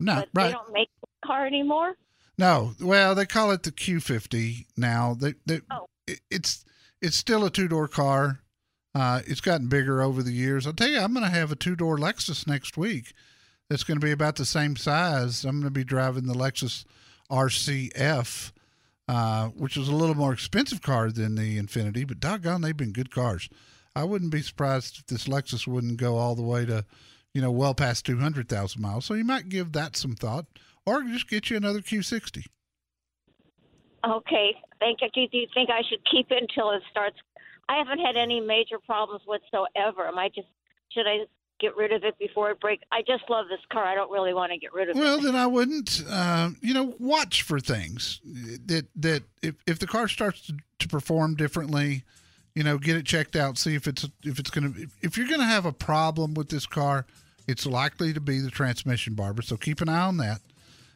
No, 0.00 0.16
But 0.16 0.28
right? 0.34 0.46
they 0.48 0.52
don't 0.52 0.72
make 0.72 0.88
the 1.00 1.26
car 1.26 1.46
anymore. 1.46 1.94
No. 2.36 2.72
Well, 2.80 3.14
they 3.14 3.24
call 3.24 3.52
it 3.52 3.62
the 3.62 3.70
Q50 3.70 4.66
now. 4.76 5.14
They, 5.14 5.34
they 5.46 5.60
Oh. 5.70 5.86
it, 6.08 6.20
it's 6.30 6.64
it's 7.00 7.16
still 7.16 7.44
a 7.44 7.50
two 7.50 7.68
door 7.68 7.86
car. 7.88 8.40
Uh, 8.94 9.20
it's 9.26 9.40
gotten 9.40 9.68
bigger 9.68 10.02
over 10.02 10.22
the 10.22 10.32
years. 10.32 10.66
I'll 10.66 10.72
tell 10.74 10.88
you, 10.88 10.98
I'm 10.98 11.14
going 11.14 11.24
to 11.24 11.30
have 11.30 11.50
a 11.52 11.56
two 11.56 11.76
door 11.76 11.96
Lexus 11.96 12.46
next 12.46 12.76
week. 12.76 13.14
That's 13.68 13.84
going 13.84 13.98
to 13.98 14.04
be 14.04 14.12
about 14.12 14.36
the 14.36 14.44
same 14.44 14.76
size. 14.76 15.44
I'm 15.44 15.60
going 15.60 15.64
to 15.64 15.70
be 15.70 15.84
driving 15.84 16.26
the 16.26 16.34
Lexus 16.34 16.84
RCF, 17.30 18.52
uh, 19.08 19.46
which 19.48 19.76
is 19.76 19.88
a 19.88 19.94
little 19.94 20.14
more 20.14 20.32
expensive 20.32 20.82
car 20.82 21.10
than 21.10 21.34
the 21.36 21.58
Infiniti, 21.58 22.06
but 22.06 22.20
doggone, 22.20 22.60
they've 22.60 22.76
been 22.76 22.92
good 22.92 23.10
cars. 23.10 23.48
I 23.94 24.04
wouldn't 24.04 24.32
be 24.32 24.42
surprised 24.42 24.98
if 24.98 25.06
this 25.06 25.28
Lexus 25.28 25.66
wouldn't 25.66 25.96
go 25.96 26.16
all 26.16 26.34
the 26.34 26.42
way 26.42 26.66
to, 26.66 26.84
you 27.34 27.42
know, 27.42 27.50
well 27.50 27.74
past 27.74 28.06
200,000 28.06 28.80
miles. 28.80 29.04
So 29.04 29.14
you 29.14 29.24
might 29.24 29.48
give 29.48 29.72
that 29.72 29.96
some 29.96 30.14
thought 30.14 30.46
or 30.86 31.02
just 31.02 31.28
get 31.28 31.50
you 31.50 31.56
another 31.56 31.80
Q60. 31.80 32.44
Okay. 34.04 34.56
Thank 34.80 34.98
you. 35.00 35.28
Do 35.28 35.38
you 35.38 35.46
think 35.54 35.70
I 35.70 35.82
should 35.88 36.00
keep 36.10 36.30
it 36.30 36.42
until 36.42 36.70
it 36.72 36.82
starts? 36.90 37.16
I 37.68 37.78
haven't 37.78 38.00
had 38.00 38.16
any 38.16 38.40
major 38.40 38.78
problems 38.84 39.22
whatsoever. 39.24 40.08
Am 40.08 40.18
I 40.18 40.28
just 40.28 40.48
should 40.90 41.06
I 41.06 41.24
get 41.60 41.76
rid 41.76 41.92
of 41.92 42.04
it 42.04 42.18
before 42.18 42.50
it 42.50 42.60
breaks? 42.60 42.82
I 42.90 43.02
just 43.02 43.24
love 43.28 43.46
this 43.48 43.60
car. 43.70 43.84
I 43.84 43.94
don't 43.94 44.10
really 44.10 44.34
want 44.34 44.52
to 44.52 44.58
get 44.58 44.72
rid 44.72 44.88
of 44.88 44.96
Well, 44.96 45.04
it. 45.04 45.08
Well, 45.08 45.20
then 45.20 45.36
I 45.36 45.46
wouldn't. 45.46 46.02
Uh, 46.08 46.50
you 46.60 46.74
know, 46.74 46.94
watch 46.98 47.42
for 47.42 47.60
things 47.60 48.20
that 48.66 48.86
that 48.96 49.22
if, 49.42 49.54
if 49.66 49.78
the 49.78 49.86
car 49.86 50.08
starts 50.08 50.46
to, 50.46 50.54
to 50.80 50.88
perform 50.88 51.34
differently, 51.36 52.04
you 52.54 52.62
know, 52.62 52.78
get 52.78 52.96
it 52.96 53.06
checked 53.06 53.36
out. 53.36 53.58
See 53.58 53.74
if 53.74 53.86
it's 53.86 54.08
if 54.24 54.38
it's 54.38 54.50
gonna 54.50 54.72
if, 54.76 54.96
if 55.02 55.16
you're 55.16 55.28
gonna 55.28 55.44
have 55.44 55.66
a 55.66 55.72
problem 55.72 56.34
with 56.34 56.48
this 56.48 56.66
car, 56.66 57.06
it's 57.46 57.66
likely 57.66 58.12
to 58.12 58.20
be 58.20 58.40
the 58.40 58.50
transmission, 58.50 59.14
Barbara. 59.14 59.44
So 59.44 59.56
keep 59.56 59.80
an 59.80 59.88
eye 59.88 60.02
on 60.02 60.16
that. 60.18 60.40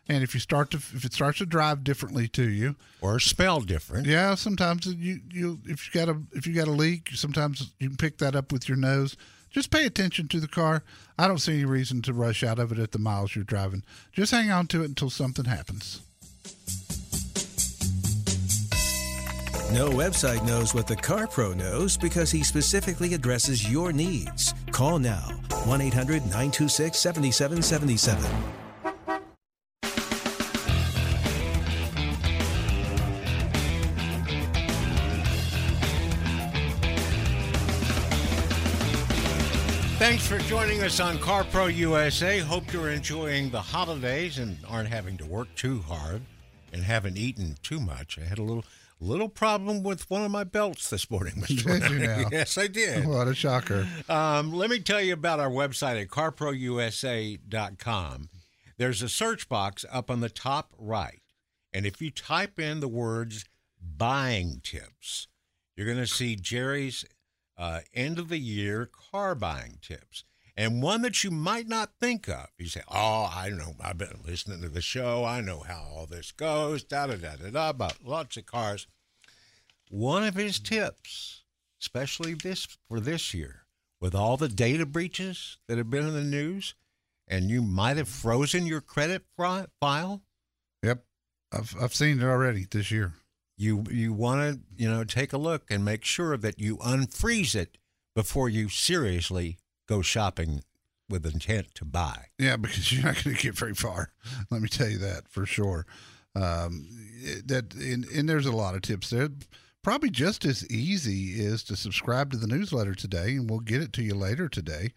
And 0.09 0.23
if 0.23 0.35
you 0.35 0.41
start 0.41 0.71
to 0.71 0.77
if 0.77 1.05
it 1.05 1.13
starts 1.13 1.39
to 1.39 1.47
drive 1.47 1.83
differently 1.83 2.29
to 2.29 2.49
you, 2.49 2.77
or 3.01 3.19
smell 3.19 3.61
different. 3.61 4.07
yeah, 4.07 4.37
sometimes 4.37 4.87
you 4.87 5.21
you 5.33 5.59
if 5.65 5.87
you 5.93 6.01
got 6.01 6.09
a 6.09 6.21
if 6.33 6.47
you 6.47 6.55
got 6.55 6.69
a 6.69 6.73
leak, 6.73 7.11
sometimes 7.15 7.73
you 7.81 7.89
can 7.89 7.97
pick 7.97 8.19
that 8.19 8.37
up 8.37 8.53
with 8.53 8.69
your 8.69 8.79
nose. 8.79 9.17
Just 9.51 9.71
pay 9.71 9.87
attention 9.87 10.29
to 10.29 10.41
the 10.41 10.49
car. 10.49 10.83
I 11.19 11.29
don't 11.29 11.39
see 11.39 11.55
any 11.55 11.65
reason 11.65 12.03
to 12.03 12.13
rush 12.13 12.43
out 12.43 12.59
of 12.59 12.73
it 12.73 12.79
at 12.79 12.93
the 12.93 12.99
miles 12.99 13.35
you're 13.35 13.45
driving. 13.45 13.83
Just 14.13 14.33
hang 14.33 14.51
on 14.51 14.67
to 14.69 14.83
it 14.83 14.89
until 14.89 15.11
something 15.11 15.47
happens. 15.47 16.03
No 19.73 19.89
website 19.89 20.47
knows 20.47 20.75
what 20.75 20.87
the 20.87 20.95
Car 20.95 21.27
Pro 21.27 21.53
knows 21.53 21.97
because 21.97 22.31
he 22.31 22.45
specifically 22.45 23.15
addresses 23.15 23.71
your 23.71 23.93
needs. 23.93 24.55
Call 24.71 24.99
now 24.99 25.29
1 25.65 25.81
800 25.81 26.23
926 26.23 26.99
7777. 26.99 28.66
Thanks 40.07 40.29
for 40.29 40.39
joining 40.39 40.85
us 40.85 41.01
on 41.01 41.19
CarPro 41.19 41.75
USA. 41.75 42.39
Hope 42.39 42.73
you're 42.73 42.91
enjoying 42.91 43.51
the 43.51 43.61
holidays 43.61 44.39
and 44.39 44.57
aren't 44.69 44.89
having 44.89 45.17
to 45.17 45.27
work 45.27 45.53
too 45.57 45.81
hard 45.81 46.23
and 46.73 46.85
haven't 46.85 47.17
eaten 47.17 47.57
too 47.65 47.81
much. 47.81 48.17
I 48.17 48.23
had 48.23 48.39
a 48.39 48.45
little 48.45 48.65
little 49.01 49.29
problem 49.29 49.83
with 49.83 50.09
one 50.09 50.23
of 50.23 50.31
my 50.31 50.45
belts 50.45 50.91
this 50.91 51.11
morning. 51.11 51.35
Mr. 51.39 51.81
Did 51.81 51.91
you 51.91 51.99
now? 51.99 52.29
Yes, 52.31 52.57
I 52.57 52.69
did. 52.69 53.05
What 53.05 53.27
a 53.27 53.35
shocker. 53.35 53.89
Um, 54.09 54.53
let 54.53 54.71
me 54.71 54.79
tell 54.79 55.01
you 55.01 55.13
about 55.13 55.41
our 55.41 55.51
website 55.51 56.01
at 56.01 56.07
carprousa.com. 56.07 58.29
There's 58.79 59.03
a 59.03 59.09
search 59.09 59.49
box 59.49 59.85
up 59.91 60.09
on 60.09 60.21
the 60.21 60.31
top 60.31 60.73
right. 60.79 61.21
And 61.73 61.85
if 61.85 62.01
you 62.01 62.13
type 62.13 62.61
in 62.61 62.79
the 62.79 62.87
words 62.87 63.45
buying 63.83 64.61
tips, 64.63 65.27
you're 65.75 65.85
going 65.85 65.99
to 65.99 66.07
see 66.07 66.37
Jerry's 66.37 67.05
uh, 67.59 67.81
end 67.95 68.19
of 68.19 68.29
the 68.29 68.39
year 68.39 68.87
car 68.87 69.35
buying 69.35 69.79
tips. 69.81 70.25
and 70.59 70.83
one 70.83 71.03
that 71.03 71.23
you 71.23 71.31
might 71.31 71.69
not 71.69 71.91
think 72.01 72.29
of. 72.29 72.47
You 72.59 72.67
say, 72.69 72.81
"Oh, 72.89 73.31
I 73.31 73.51
know. 73.51 73.75
I've 73.81 73.99
been 73.99 74.21
listening 74.25 74.63
to 74.63 74.71
the 74.71 74.81
show. 74.81 75.23
I 75.25 75.43
know 75.43 75.61
how 75.61 75.83
all 75.91 76.07
this 76.07 76.33
goes." 76.33 76.83
Da 76.83 77.07
da 77.09 77.17
da 77.17 77.37
da 77.37 77.51
da. 77.51 77.69
About 77.71 78.03
lots 78.05 78.37
of 78.39 78.47
cars. 78.47 78.87
One 79.91 80.25
of 80.25 80.35
his 80.35 80.59
tips, 80.59 81.45
especially 81.81 82.35
this 82.35 82.67
for 82.89 83.01
this 83.01 83.35
year, 83.35 83.67
with 84.01 84.15
all 84.15 84.37
the 84.39 84.49
data 84.49 84.87
breaches 84.87 85.59
that 85.69 85.79
have 85.79 85.91
been 85.91 86.07
in 86.07 86.15
the 86.15 86.23
news, 86.23 86.75
and 87.29 87.51
you 87.51 87.61
might 87.63 87.97
have 87.99 88.09
frozen 88.09 88.67
your 88.67 88.81
credit 88.81 89.25
file. 89.37 90.23
Yep. 90.83 91.05
I've 91.53 91.77
I've 91.81 91.95
seen 91.95 92.21
it 92.21 92.25
already 92.25 92.67
this 92.71 92.91
year. 92.91 93.13
You 93.57 93.85
you 93.91 94.13
want 94.13 94.41
to 94.41 94.61
you 94.77 94.91
know 94.91 95.05
take 95.05 95.33
a 95.33 95.39
look 95.39 95.65
and 95.71 95.85
make 95.85 96.05
sure 96.05 96.37
that 96.37 96.59
you 96.59 96.77
unfreeze 96.79 97.55
it 97.55 97.79
before 98.15 98.49
you 98.49 98.69
seriously 98.69 99.59
go 99.87 100.03
shopping 100.03 100.63
with 101.09 101.25
intent 101.25 101.75
to 101.75 101.85
buy. 101.85 102.27
Yeah, 102.39 102.57
because 102.57 102.93
you're 102.93 103.05
not 103.05 103.23
going 103.23 103.37
to 103.37 103.43
get 103.43 103.55
very 103.55 103.75
far. 103.75 104.13
Let 104.51 104.61
me 104.61 104.69
tell 104.69 104.89
you 104.89 104.99
that 104.99 105.29
for 105.29 105.47
sure. 105.47 105.87
Um, 106.35 106.89
that 107.47 107.75
and, 107.75 108.05
and 108.07 108.29
there's 108.29 108.47
a 108.47 108.53
lot 108.53 108.75
of 108.75 108.83
tips 108.83 109.11
there. 109.11 109.29
Probably 109.83 110.11
just 110.11 110.45
as 110.45 110.69
easy 110.69 111.41
is 111.41 111.63
to 111.65 111.77
subscribe 111.77 112.33
to 112.33 112.37
the 112.37 112.49
newsletter 112.49 112.95
today, 112.95 113.37
and 113.37 113.49
we'll 113.49 113.61
get 113.61 113.81
it 113.81 113.93
to 113.95 114.03
you 114.03 114.15
later 114.15 114.49
today. 114.49 114.93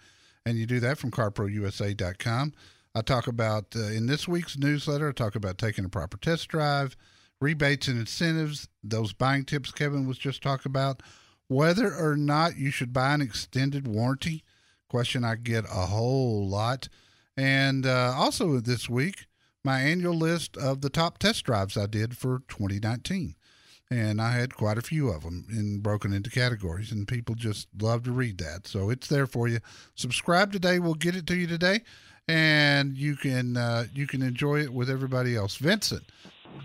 And 0.45 0.57
you 0.57 0.65
do 0.65 0.79
that 0.79 0.97
from 0.97 1.11
carprousa.com. 1.11 2.53
I 2.95 3.01
talk 3.01 3.27
about 3.27 3.75
uh, 3.75 3.83
in 3.83 4.07
this 4.07 4.27
week's 4.27 4.57
newsletter. 4.57 5.09
I 5.09 5.11
talk 5.11 5.35
about 5.35 5.59
taking 5.59 5.85
a 5.85 5.89
proper 5.89 6.17
test 6.17 6.47
drive, 6.47 6.97
rebates 7.41 7.87
and 7.87 7.99
incentives, 7.99 8.67
those 8.83 9.13
buying 9.13 9.45
tips 9.45 9.71
Kevin 9.71 10.07
was 10.07 10.17
just 10.17 10.41
talking 10.41 10.69
about, 10.69 11.01
whether 11.47 11.93
or 11.93 12.15
not 12.15 12.57
you 12.57 12.71
should 12.71 12.93
buy 12.93 13.13
an 13.13 13.21
extended 13.21 13.87
warranty. 13.87 14.43
Question 14.89 15.23
I 15.23 15.35
get 15.35 15.65
a 15.65 15.85
whole 15.87 16.47
lot. 16.47 16.89
And 17.37 17.85
uh, 17.85 18.13
also 18.15 18.59
this 18.59 18.89
week, 18.89 19.27
my 19.63 19.81
annual 19.81 20.15
list 20.15 20.57
of 20.57 20.81
the 20.81 20.89
top 20.89 21.17
test 21.17 21.43
drives 21.43 21.77
I 21.77 21.85
did 21.85 22.17
for 22.17 22.41
2019. 22.47 23.35
And 23.91 24.21
I 24.21 24.33
had 24.33 24.55
quite 24.55 24.77
a 24.77 24.83
few 24.83 25.09
of 25.09 25.23
them 25.23 25.47
in 25.49 25.79
broken 25.79 26.13
into 26.13 26.29
categories, 26.29 26.91
and 26.91 27.07
people 27.07 27.33
just 27.33 27.67
love 27.81 28.03
to 28.03 28.11
read 28.11 28.37
that. 28.37 28.67
So 28.67 28.91
it's 28.91 29.07
there 29.07 29.25
for 29.25 29.47
you. 29.47 29.59
Subscribe 29.95 30.51
today. 30.51 30.77
We'll 30.77 30.93
get 30.93 31.15
it 31.15 31.25
to 31.27 31.35
you 31.35 31.47
today, 31.47 31.81
and 32.27 32.95
you 32.95 33.15
can 33.15 33.57
uh, 33.57 33.85
you 33.91 34.05
can 34.05 34.21
enjoy 34.21 34.61
it 34.61 34.71
with 34.71 34.91
everybody 34.91 35.35
else. 35.35 35.55
Vincent, 35.55 36.03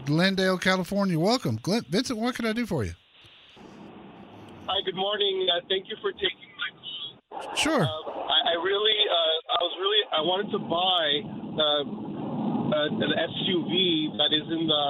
Glendale, 0.05 0.59
California. 0.59 1.19
Welcome, 1.19 1.59
Glenn, 1.63 1.83
Vincent. 1.89 2.19
What 2.19 2.35
can 2.35 2.47
I 2.47 2.53
do 2.53 2.67
for 2.67 2.85
you? 2.85 2.93
Hi, 4.67 4.81
good 4.85 4.97
morning. 4.97 5.47
Uh, 5.49 5.61
thank 5.69 5.89
you 5.89 5.97
for 6.01 6.13
taking 6.13 6.51
my 6.57 6.71
call. 7.41 7.57
Sure. 7.57 7.83
Uh, 7.83 7.87
I, 7.87 8.53
I 8.53 8.63
really, 8.63 8.97
uh, 9.09 9.55
I 9.55 9.61
was 9.61 9.75
really, 9.81 10.03
I 10.13 10.21
wanted 10.25 10.49
to 10.53 10.61
buy 10.65 11.05
uh, 11.61 11.85
uh, 12.73 13.05
an 13.05 13.13
SUV 13.13 14.17
that 14.17 14.33
is 14.33 14.47
in 14.51 14.67
the 14.67 14.85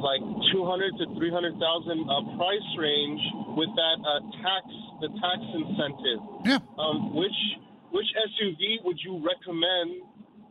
like 0.00 0.20
two 0.52 0.64
hundred 0.64 0.96
to 0.96 1.04
three 1.16 1.30
hundred 1.30 1.56
thousand 1.60 2.08
uh, 2.08 2.36
price 2.36 2.68
range 2.78 3.20
with 3.56 3.68
that 3.76 3.98
uh, 4.00 4.20
tax, 4.40 4.64
the 5.00 5.08
tax 5.20 5.38
incentive. 5.52 6.20
Yeah. 6.44 6.60
Um, 6.80 7.14
which 7.14 7.36
which 7.92 8.08
SUV 8.16 8.84
would 8.84 8.98
you 9.04 9.20
recommend 9.20 10.02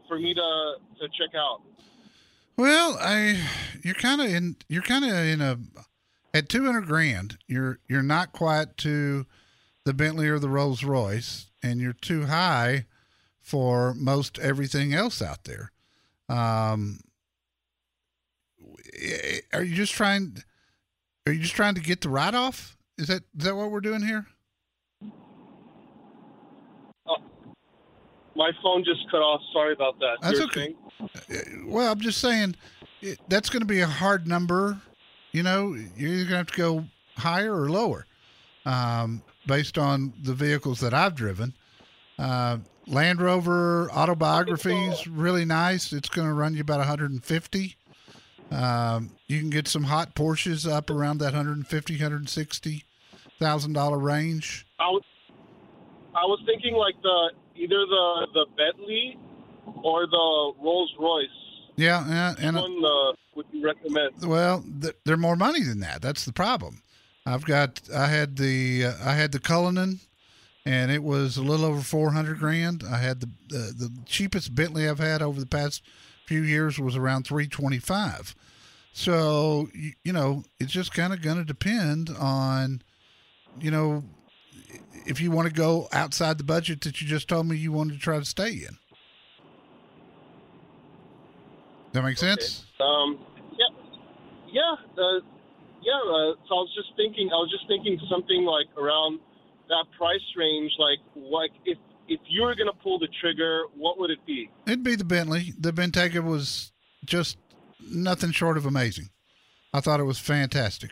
for 0.08 0.20
me 0.20 0.34
to 0.34 0.50
to 1.02 1.06
check 1.18 1.34
out? 1.34 1.62
Well, 2.60 2.98
I 3.00 3.42
you're 3.84 3.94
kind 3.94 4.20
of 4.20 4.28
in 4.28 4.58
you're 4.68 4.82
kind 4.82 5.06
of 5.06 5.12
in 5.14 5.40
a 5.40 5.58
at 6.34 6.50
200 6.50 6.88
grand, 6.88 7.38
you're 7.48 7.80
you're 7.88 8.04
not 8.04 8.34
quite 8.34 8.76
to 8.80 9.26
the 9.86 9.94
Bentley 9.94 10.28
or 10.28 10.40
the 10.40 10.50
Rolls 10.50 10.84
Royce 10.84 11.52
and 11.64 11.80
you're 11.80 11.94
too 11.94 12.26
high 12.26 12.86
for 13.40 13.94
most 13.94 14.40
everything 14.40 14.94
else 14.94 15.22
out 15.22 15.46
there. 15.46 15.72
Um 16.28 17.00
are 19.54 19.64
you 19.64 19.74
just 19.74 19.94
trying 19.94 20.44
are 21.26 21.32
you 21.32 21.40
just 21.40 21.56
trying 21.56 21.76
to 21.76 21.82
get 21.82 22.02
the 22.02 22.10
write 22.10 22.36
off? 22.36 22.76
Is 22.98 23.08
that 23.08 23.24
is 23.38 23.46
that 23.46 23.56
what 23.56 23.72
we're 23.72 23.80
doing 23.80 24.02
here? 24.02 24.28
My 28.40 28.52
phone 28.64 28.86
just 28.86 29.02
cut 29.12 29.18
off. 29.18 29.42
Sorry 29.52 29.74
about 29.74 30.00
that. 30.00 30.16
That's 30.22 30.38
You're 30.38 30.46
okay. 30.46 30.76
saying? 31.28 31.66
Well, 31.68 31.92
I'm 31.92 32.00
just 32.00 32.20
saying 32.20 32.56
it, 33.02 33.20
that's 33.28 33.50
going 33.50 33.60
to 33.62 33.68
be 33.68 33.82
a 33.82 33.86
hard 33.86 34.28
number. 34.28 34.80
You 35.34 35.44
know, 35.44 35.76
you're 35.98 36.14
either 36.14 36.24
going 36.24 36.30
to 36.30 36.38
have 36.38 36.48
to 36.48 36.58
go 36.58 36.86
higher 37.18 37.54
or 37.54 37.70
lower 37.70 38.06
um, 38.66 39.22
based 39.46 39.78
on 39.78 40.14
the 40.24 40.34
vehicles 40.34 40.80
that 40.80 40.94
I've 40.94 41.16
driven. 41.16 41.54
Uh, 42.18 42.60
Land 42.88 43.22
Rover 43.22 43.92
autobiographies 43.92 45.06
really 45.06 45.44
nice. 45.44 45.92
It's 45.92 46.08
going 46.08 46.28
to 46.28 46.34
run 46.34 46.54
you 46.54 46.62
about 46.62 46.80
150. 46.80 47.76
Um, 48.52 49.12
you 49.28 49.40
can 49.40 49.50
get 49.50 49.68
some 49.68 49.84
hot 49.84 50.16
Porsches 50.16 50.66
up 50.66 50.90
around 50.90 51.18
that 51.18 51.34
150, 51.34 51.94
160 51.94 52.86
thousand 53.38 53.74
dollar 53.74 53.98
range. 53.98 54.66
I 54.80 54.88
was, 54.88 55.04
I 56.16 56.24
was 56.24 56.42
thinking 56.46 56.76
like 56.76 56.96
the 57.02 57.32
either 57.60 57.86
the 57.86 58.28
the 58.34 58.46
Bentley 58.58 59.18
or 59.84 60.08
the 60.08 60.54
Rolls 60.64 60.94
Royce. 61.00 61.28
Yeah, 61.76 62.08
yeah, 62.08 62.36
and 62.40 62.58
uh, 62.58 62.62
one 62.62 62.84
uh, 62.84 63.14
would 63.36 63.46
you 63.52 63.64
recommend? 63.64 64.26
Well, 64.26 64.64
th- 64.82 64.96
they're 65.06 65.18
more 65.18 65.36
money 65.36 65.64
than 65.64 65.80
that. 65.82 66.02
That's 66.02 66.26
the 66.26 66.34
problem. 66.34 66.82
I've 67.26 67.46
got 67.46 67.82
I 67.94 68.08
had 68.08 68.38
the 68.38 68.86
uh, 68.86 68.94
I 69.04 69.14
had 69.14 69.32
the 69.32 69.40
Cullinan, 69.40 70.00
and 70.66 70.92
it 70.92 71.04
was 71.04 71.38
a 71.38 71.44
little 71.44 71.66
over 71.66 71.82
four 71.82 72.12
hundred 72.12 72.40
grand. 72.40 72.84
I 72.90 72.98
had 72.98 73.22
the 73.22 73.28
uh, 73.28 73.72
the 73.78 73.92
cheapest 74.06 74.56
Bentley 74.56 74.90
I've 74.90 75.00
had 75.00 75.22
over 75.22 75.40
the 75.40 75.46
past 75.46 75.84
few 76.26 76.42
years 76.42 76.80
was 76.80 76.96
around 76.96 77.24
three 77.28 77.48
twenty 77.48 77.80
five. 77.80 78.36
So 78.92 79.70
you, 79.74 79.92
you 80.04 80.14
know 80.14 80.44
it's 80.60 80.72
just 80.72 80.94
kind 80.94 81.14
of 81.14 81.22
going 81.22 81.38
to 81.38 81.46
depend 81.46 82.10
on, 82.10 82.82
you 83.62 83.72
know, 83.72 84.04
if 85.06 85.20
you 85.22 85.32
want 85.32 85.48
to 85.48 85.54
go 85.54 85.88
outside 85.92 86.38
the 86.38 86.44
budget 86.44 86.82
that 86.82 87.02
you 87.02 87.08
just 87.08 87.28
told 87.28 87.48
me 87.48 87.58
you 87.58 87.72
wanted 87.72 87.94
to 87.94 88.00
try 88.00 88.20
to 88.20 88.26
stay 88.26 88.52
in. 88.52 88.78
That 91.94 92.04
make 92.04 92.18
sense? 92.18 92.66
Um, 92.80 93.20
yeah, 93.58 93.66
yeah, 94.52 94.74
uh, 95.04 95.20
yeah. 95.82 95.98
Uh, 95.98 96.38
so 96.48 96.54
I 96.54 96.62
was 96.62 96.74
just 96.76 96.96
thinking, 96.96 97.30
I 97.32 97.38
was 97.38 97.50
just 97.50 97.68
thinking 97.68 98.00
something 98.10 98.44
like 98.44 98.68
around 98.78 99.20
that 99.70 99.86
price 99.98 100.22
range. 100.38 100.72
Like, 100.78 101.00
like 101.16 101.52
if 101.66 101.78
if 102.08 102.20
you 102.28 102.44
were 102.44 102.56
gonna 102.56 102.78
pull 102.84 103.00
the 103.00 103.08
trigger, 103.20 103.64
what 103.76 104.00
would 104.00 104.12
it 104.12 104.24
be? 104.26 104.50
It'd 104.68 104.84
be 104.84 104.96
the 104.96 105.04
Bentley. 105.04 105.54
The 105.58 105.72
Bentayga 105.72 106.24
was 106.24 106.72
just 107.06 107.38
nothing 107.92 108.32
short 108.32 108.58
of 108.58 108.66
amazing. 108.66 109.10
I 109.74 109.80
thought 109.80 110.00
it 110.00 110.04
was 110.04 110.20
fantastic. 110.20 110.92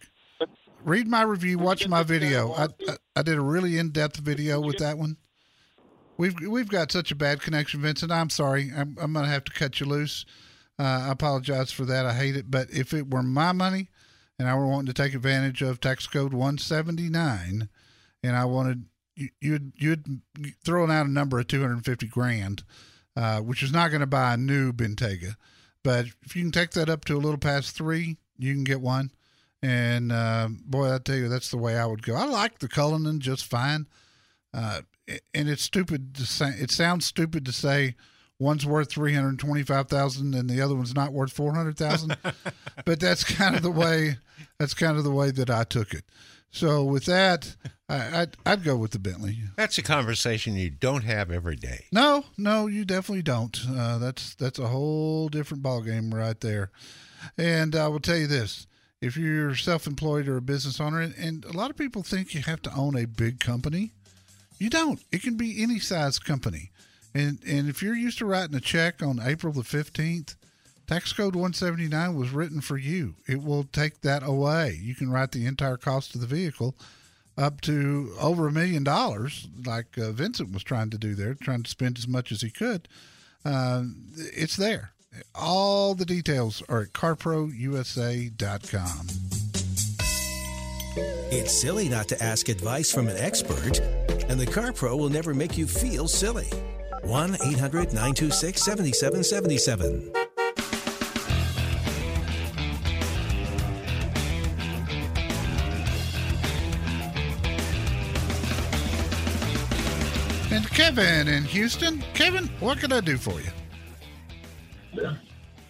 Read 0.83 1.07
my 1.07 1.23
review, 1.23 1.57
watch 1.57 1.87
my 1.87 2.03
video. 2.03 2.53
I, 2.53 2.67
I, 2.87 2.97
I 3.17 3.23
did 3.23 3.37
a 3.37 3.41
really 3.41 3.79
in 3.79 3.89
depth 3.89 4.17
video 4.17 4.61
with 4.61 4.77
that 4.77 4.99
one. 4.99 5.17
We've 6.17 6.35
we've 6.47 6.69
got 6.69 6.91
such 6.91 7.11
a 7.11 7.15
bad 7.15 7.41
connection, 7.41 7.81
Vincent. 7.81 8.11
I'm 8.11 8.29
sorry. 8.29 8.71
I'm 8.75 8.95
I'm 9.01 9.13
gonna 9.13 9.27
have 9.27 9.43
to 9.45 9.53
cut 9.53 9.79
you 9.79 9.87
loose. 9.87 10.23
Uh, 10.77 11.07
I 11.07 11.11
apologize 11.11 11.71
for 11.71 11.85
that. 11.85 12.05
I 12.05 12.13
hate 12.13 12.35
it. 12.35 12.51
But 12.51 12.69
if 12.71 12.93
it 12.93 13.09
were 13.09 13.23
my 13.23 13.53
money, 13.53 13.89
and 14.37 14.47
I 14.47 14.53
were 14.53 14.67
wanting 14.67 14.93
to 14.93 14.93
take 14.93 15.15
advantage 15.15 15.63
of 15.63 15.79
tax 15.79 16.05
code 16.05 16.33
179, 16.33 17.69
and 18.21 18.35
I 18.35 18.45
wanted 18.45 18.85
you, 19.15 19.29
you'd 19.41 19.73
you'd 19.75 20.21
thrown 20.63 20.91
out 20.91 21.07
a 21.07 21.11
number 21.11 21.39
of 21.39 21.47
250 21.47 22.07
grand, 22.07 22.63
uh, 23.15 23.39
which 23.39 23.63
is 23.63 23.71
not 23.71 23.89
going 23.89 24.01
to 24.01 24.07
buy 24.07 24.35
a 24.35 24.37
new 24.37 24.71
Bentayga, 24.71 25.35
but 25.83 26.05
if 26.23 26.35
you 26.35 26.43
can 26.43 26.51
take 26.51 26.71
that 26.71 26.89
up 26.89 27.03
to 27.05 27.15
a 27.15 27.17
little 27.17 27.39
past 27.39 27.75
three, 27.75 28.17
you 28.37 28.53
can 28.53 28.63
get 28.63 28.79
one. 28.79 29.11
And 29.61 30.11
uh, 30.11 30.49
boy, 30.65 30.93
I 30.93 30.99
tell 30.99 31.15
you, 31.15 31.29
that's 31.29 31.49
the 31.49 31.57
way 31.57 31.77
I 31.77 31.85
would 31.85 32.03
go. 32.03 32.15
I 32.15 32.25
like 32.25 32.59
the 32.59 32.67
Cullinan 32.67 33.19
just 33.19 33.45
fine, 33.45 33.87
uh, 34.53 34.81
and 35.33 35.49
it's 35.49 35.63
stupid 35.63 36.13
to 36.15 36.25
say. 36.25 36.49
It 36.49 36.69
sounds 36.69 37.05
stupid 37.05 37.45
to 37.45 37.51
say 37.51 37.95
one's 38.39 38.65
worth 38.65 38.91
three 38.91 39.13
hundred 39.13 39.39
twenty-five 39.39 39.87
thousand 39.87 40.35
and 40.35 40.49
the 40.49 40.61
other 40.61 40.75
one's 40.75 40.93
not 40.93 41.11
worth 41.11 41.31
four 41.31 41.53
hundred 41.53 41.77
thousand, 41.77 42.15
but 42.85 42.99
that's 42.99 43.23
kind 43.23 43.55
of 43.55 43.63
the 43.63 43.71
way. 43.71 44.17
That's 44.59 44.75
kind 44.75 44.97
of 44.97 45.03
the 45.03 45.11
way 45.11 45.31
that 45.31 45.49
I 45.49 45.63
took 45.63 45.93
it. 45.93 46.03
So 46.51 46.83
with 46.83 47.05
that, 47.05 47.55
I, 47.89 48.21
I'd, 48.21 48.37
I'd 48.45 48.63
go 48.63 48.77
with 48.77 48.91
the 48.91 48.99
Bentley. 48.99 49.37
That's 49.57 49.77
a 49.77 49.83
conversation 49.83 50.55
you 50.55 50.69
don't 50.69 51.03
have 51.03 51.29
every 51.29 51.55
day. 51.55 51.85
No, 51.91 52.25
no, 52.37 52.67
you 52.67 52.85
definitely 52.85 53.21
don't. 53.23 53.59
Uh, 53.69 53.97
that's 53.97 54.35
that's 54.35 54.59
a 54.59 54.67
whole 54.67 55.29
different 55.29 55.63
ballgame 55.63 56.13
right 56.13 56.39
there. 56.39 56.71
And 57.37 57.75
I 57.75 57.87
will 57.87 57.99
tell 57.99 58.17
you 58.17 58.27
this: 58.27 58.67
if 59.01 59.15
you're 59.15 59.55
self-employed 59.55 60.27
or 60.27 60.37
a 60.37 60.41
business 60.41 60.79
owner, 60.79 61.01
and, 61.01 61.15
and 61.15 61.45
a 61.45 61.53
lot 61.53 61.69
of 61.69 61.77
people 61.77 62.03
think 62.03 62.33
you 62.33 62.41
have 62.41 62.61
to 62.63 62.73
own 62.73 62.95
a 62.97 63.05
big 63.05 63.39
company, 63.39 63.91
you 64.59 64.69
don't. 64.69 65.03
It 65.11 65.21
can 65.21 65.37
be 65.37 65.61
any 65.61 65.79
size 65.79 66.19
company. 66.19 66.71
And 67.13 67.39
and 67.47 67.69
if 67.69 67.81
you're 67.81 67.95
used 67.95 68.17
to 68.19 68.25
writing 68.25 68.55
a 68.55 68.59
check 68.59 69.01
on 69.01 69.19
April 69.23 69.53
the 69.53 69.63
fifteenth, 69.63 70.35
tax 70.87 71.13
code 71.13 71.35
179 71.35 72.15
was 72.15 72.31
written 72.31 72.61
for 72.61 72.77
you. 72.77 73.15
It 73.27 73.43
will 73.43 73.63
take 73.65 74.01
that 74.01 74.23
away. 74.23 74.79
You 74.81 74.95
can 74.95 75.11
write 75.11 75.31
the 75.31 75.45
entire 75.45 75.77
cost 75.77 76.15
of 76.15 76.21
the 76.21 76.27
vehicle 76.27 76.75
up 77.37 77.61
to 77.61 78.13
over 78.19 78.47
a 78.47 78.51
million 78.51 78.83
dollars, 78.83 79.47
like 79.65 79.97
uh, 79.97 80.11
Vincent 80.11 80.51
was 80.51 80.63
trying 80.63 80.89
to 80.89 80.97
do 80.97 81.13
there, 81.13 81.35
trying 81.35 81.63
to 81.63 81.69
spend 81.69 81.97
as 81.97 82.07
much 82.07 82.31
as 82.31 82.41
he 82.41 82.49
could. 82.49 82.87
Uh, 83.45 83.83
it's 84.15 84.55
there. 84.55 84.91
All 85.35 85.95
the 85.95 86.05
details 86.05 86.63
are 86.69 86.81
at 86.81 86.93
carprousa.com. 86.93 89.07
It's 91.29 91.61
silly 91.61 91.89
not 91.89 92.07
to 92.07 92.23
ask 92.23 92.49
advice 92.49 92.91
from 92.91 93.07
an 93.07 93.17
expert, 93.17 93.79
and 94.29 94.39
the 94.39 94.45
Car 94.45 94.73
Pro 94.73 94.95
will 94.95 95.09
never 95.09 95.33
make 95.33 95.57
you 95.57 95.67
feel 95.67 96.07
silly. 96.07 96.49
1 97.03 97.35
800 97.35 97.93
926 97.93 98.63
7777. 98.63 100.11
And 110.49 110.69
Kevin 110.71 111.27
in 111.27 111.43
Houston. 111.43 112.03
Kevin, 112.13 112.47
what 112.59 112.79
can 112.79 112.91
I 112.91 113.01
do 113.01 113.17
for 113.17 113.39
you? 113.41 113.51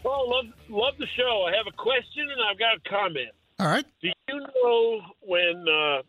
Oh, 0.06 0.26
love 0.28 0.46
love 0.70 0.94
the 1.00 1.08
show. 1.18 1.48
I 1.48 1.56
have 1.56 1.68
a 1.68 1.76
question 1.76 2.28
and 2.32 2.42
I've 2.50 2.60
got 2.60 2.78
a 2.78 2.90
comment. 2.90 3.30
All 3.60 3.68
right. 3.68 3.86
Do 4.02 4.08
you 4.08 4.40
know 4.40 5.02
when 5.22 5.66
uh, 5.68 6.02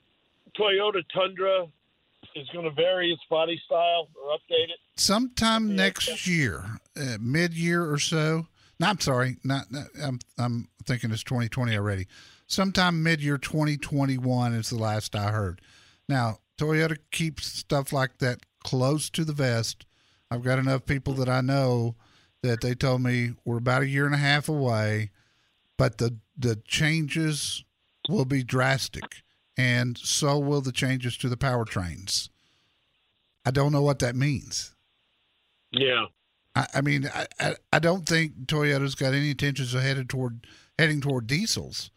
Toyota 0.59 1.03
Tundra 1.15 1.67
is 2.37 2.49
going 2.53 2.65
to 2.65 2.71
vary 2.71 3.11
its 3.11 3.23
body 3.31 3.61
style 3.65 4.09
or 4.15 4.37
update 4.37 4.65
it? 4.65 4.79
Sometime 4.97 5.75
next 5.75 6.27
year, 6.27 6.65
uh, 6.97 7.17
mid 7.21 7.55
year 7.55 7.91
or 7.91 7.99
so. 7.99 8.47
No, 8.79 8.87
I'm 8.87 9.01
sorry. 9.01 9.37
Not, 9.43 9.73
not 9.73 9.87
I'm 10.03 10.21
I'm 10.39 10.69
thinking 10.85 11.11
it's 11.11 11.25
2020 11.25 11.77
already. 11.77 12.07
Sometime 12.47 13.03
mid 13.03 13.23
year 13.23 13.39
2021 13.39 14.55
is 14.55 14.71
the 14.71 14.79
last 14.79 15.17
I 15.17 15.31
heard. 15.31 15.61
Now, 16.09 16.39
Toyota 16.57 16.99
keeps 17.11 17.47
stuff 17.47 17.93
like 17.93 18.19
that 18.19 18.41
close 18.63 19.11
to 19.11 19.25
the 19.25 19.33
vest. 19.33 19.87
I've 20.31 20.43
got 20.43 20.59
enough 20.59 20.85
people 20.87 21.15
that 21.15 21.29
I 21.29 21.41
know 21.41 21.97
that 22.43 22.61
they 22.61 22.75
told 22.75 23.03
me 23.03 23.33
we're 23.45 23.59
about 23.59 23.83
a 23.83 23.89
year 23.89 24.07
and 24.07 24.15
a 24.15 24.19
half 24.19 24.49
away, 24.49 25.11
but 25.77 25.99
the 25.99 26.17
the 26.37 26.57
changes 26.67 27.65
will 28.09 28.25
be 28.25 28.43
drastic, 28.43 29.23
and 29.57 29.99
so 29.99 30.39
will 30.39 30.61
the 30.61 30.73
changes 30.73 31.17
to 31.19 31.29
the 31.29 31.37
powertrains. 31.37 32.29
I 33.45 33.51
don't 33.51 33.73
know 33.73 33.83
what 33.83 33.99
that 34.01 34.15
means. 34.15 34.75
Yeah. 35.71 36.07
I, 36.55 36.67
I 36.75 36.81
mean, 36.81 37.09
I, 37.13 37.27
I, 37.41 37.55
I 37.73 37.79
don't 37.79 38.07
think 38.07 38.47
Toyota's 38.47 38.95
got 38.95 39.15
any 39.15 39.31
intentions 39.31 39.75
of 39.75 39.83
headed 39.83 40.09
toward 40.09 40.47
heading 40.79 41.01
toward 41.01 41.27
diesels, 41.27 41.91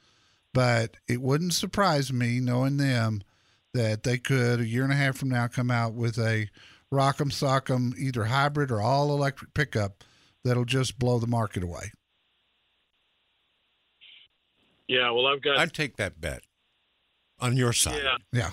but 0.53 0.98
it 1.07 1.21
wouldn't 1.21 1.53
surprise 1.53 2.12
me 2.12 2.39
knowing 2.39 2.77
them 2.77 3.21
that 3.74 4.03
they 4.03 4.17
could 4.17 4.60
a 4.60 4.67
year 4.67 4.83
and 4.83 4.91
a 4.91 4.95
half 4.95 5.15
from 5.15 5.29
now 5.29 5.48
come 5.48 5.71
out 5.71 5.93
with 5.93 6.17
a 6.17 6.50
rock'em 6.91 7.31
sock'em 7.31 7.98
either 7.98 8.25
hybrid 8.25 8.71
or 8.71 8.81
all 8.81 9.13
electric 9.13 9.53
pickup 9.53 10.03
that'll 10.43 10.65
just 10.65 11.00
blow 11.00 11.19
the 11.19 11.27
market 11.27 11.63
away. 11.63 11.91
Yeah. 14.88 15.12
Well, 15.12 15.27
I've 15.27 15.41
got. 15.41 15.57
I'd 15.57 15.74
take 15.74 15.98
that 15.98 16.19
bet 16.19 16.43
on 17.39 17.55
your 17.57 17.74
side. 17.74 18.01
yeah. 18.31 18.51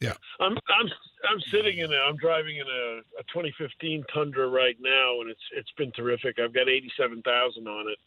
Yeah. 0.00 0.14
I'm 0.40 0.52
I'm 0.52 0.88
I'm 1.30 1.40
sitting 1.50 1.78
in 1.78 1.92
a 1.92 1.96
I'm 1.96 2.16
driving 2.16 2.56
in 2.58 2.66
a, 2.66 2.98
a 3.18 3.22
2015 3.32 4.04
Tundra 4.12 4.48
right 4.48 4.76
now, 4.80 5.20
and 5.20 5.30
it's 5.30 5.40
it's 5.54 5.70
been 5.78 5.92
terrific. 5.92 6.38
I've 6.38 6.52
got 6.52 6.68
87,000 6.68 7.66
on 7.66 7.86
it, 7.88 7.98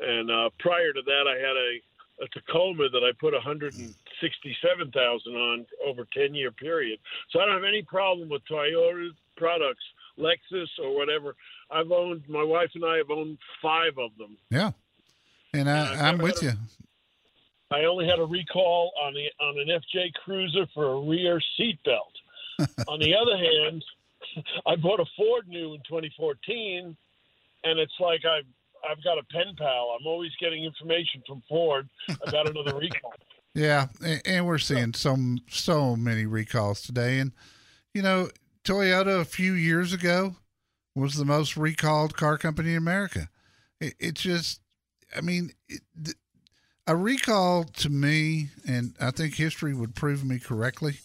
and 0.00 0.30
uh, 0.30 0.48
prior 0.58 0.92
to 0.92 1.02
that, 1.04 1.24
I 1.28 1.34
had 1.36 1.56
a, 1.56 1.80
a 2.24 2.28
Tacoma 2.28 2.88
that 2.88 3.04
I 3.04 3.12
put 3.20 3.34
167,000 3.34 5.34
on 5.34 5.66
over 5.86 6.06
10 6.16 6.34
year 6.34 6.50
period. 6.50 6.98
So 7.30 7.40
I 7.40 7.44
don't 7.44 7.54
have 7.54 7.64
any 7.64 7.82
problem 7.82 8.30
with 8.30 8.42
Toyota 8.50 9.10
products, 9.36 9.84
Lexus 10.18 10.68
or 10.82 10.96
whatever. 10.96 11.36
I've 11.72 11.90
owned 11.90 12.22
my 12.28 12.42
wife 12.42 12.70
and 12.74 12.84
I 12.84 12.98
have 12.98 13.10
owned 13.10 13.38
five 13.62 13.92
of 13.98 14.10
them. 14.18 14.36
Yeah. 14.50 14.72
And 15.54 15.68
I, 15.68 16.08
I'm 16.08 16.18
with 16.18 16.40
had 16.40 16.52
you. 16.54 16.58
I 17.70 17.84
only 17.84 18.06
had 18.06 18.18
a 18.18 18.24
recall 18.24 18.92
on 19.02 19.14
the 19.14 19.26
on 19.42 19.58
an 19.58 19.68
FJ 19.68 20.12
Cruiser 20.24 20.66
for 20.74 20.92
a 20.92 21.00
rear 21.00 21.40
seat 21.56 21.78
belt. 21.84 22.12
on 22.88 23.00
the 23.00 23.14
other 23.14 23.36
hand, 23.36 23.84
I 24.66 24.76
bought 24.76 25.00
a 25.00 25.06
Ford 25.16 25.48
new 25.48 25.74
in 25.74 25.80
2014, 25.88 26.96
and 27.64 27.78
it's 27.78 27.92
like 27.98 28.24
I've 28.24 28.46
I've 28.88 29.02
got 29.02 29.18
a 29.18 29.22
pen 29.24 29.54
pal. 29.56 29.96
I'm 29.98 30.06
always 30.06 30.32
getting 30.40 30.64
information 30.64 31.22
from 31.26 31.42
Ford 31.48 31.88
about 32.26 32.48
another 32.48 32.74
recall. 32.78 33.14
Yeah, 33.54 33.88
a- 34.04 34.26
and 34.26 34.46
we're 34.46 34.58
seeing 34.58 34.92
so 34.94 35.16
so 35.48 35.96
many 35.96 36.26
recalls 36.26 36.82
today, 36.82 37.18
and 37.18 37.32
you 37.94 38.02
know, 38.02 38.28
Toyota 38.64 39.20
a 39.20 39.24
few 39.24 39.52
years 39.52 39.92
ago 39.92 40.36
was 40.94 41.14
the 41.14 41.24
most 41.24 41.56
recalled 41.56 42.16
car 42.16 42.38
company 42.38 42.72
in 42.72 42.78
America. 42.78 43.28
It, 43.80 43.94
it's 43.98 44.22
just, 44.22 44.60
I 45.16 45.20
mean, 45.20 45.52
it, 45.68 45.82
a 46.86 46.96
recall 46.96 47.64
to 47.64 47.88
me, 47.88 48.48
and 48.66 48.94
I 49.00 49.10
think 49.10 49.34
history 49.34 49.74
would 49.74 49.94
prove 49.94 50.24
me 50.24 50.38
correctly. 50.38 50.98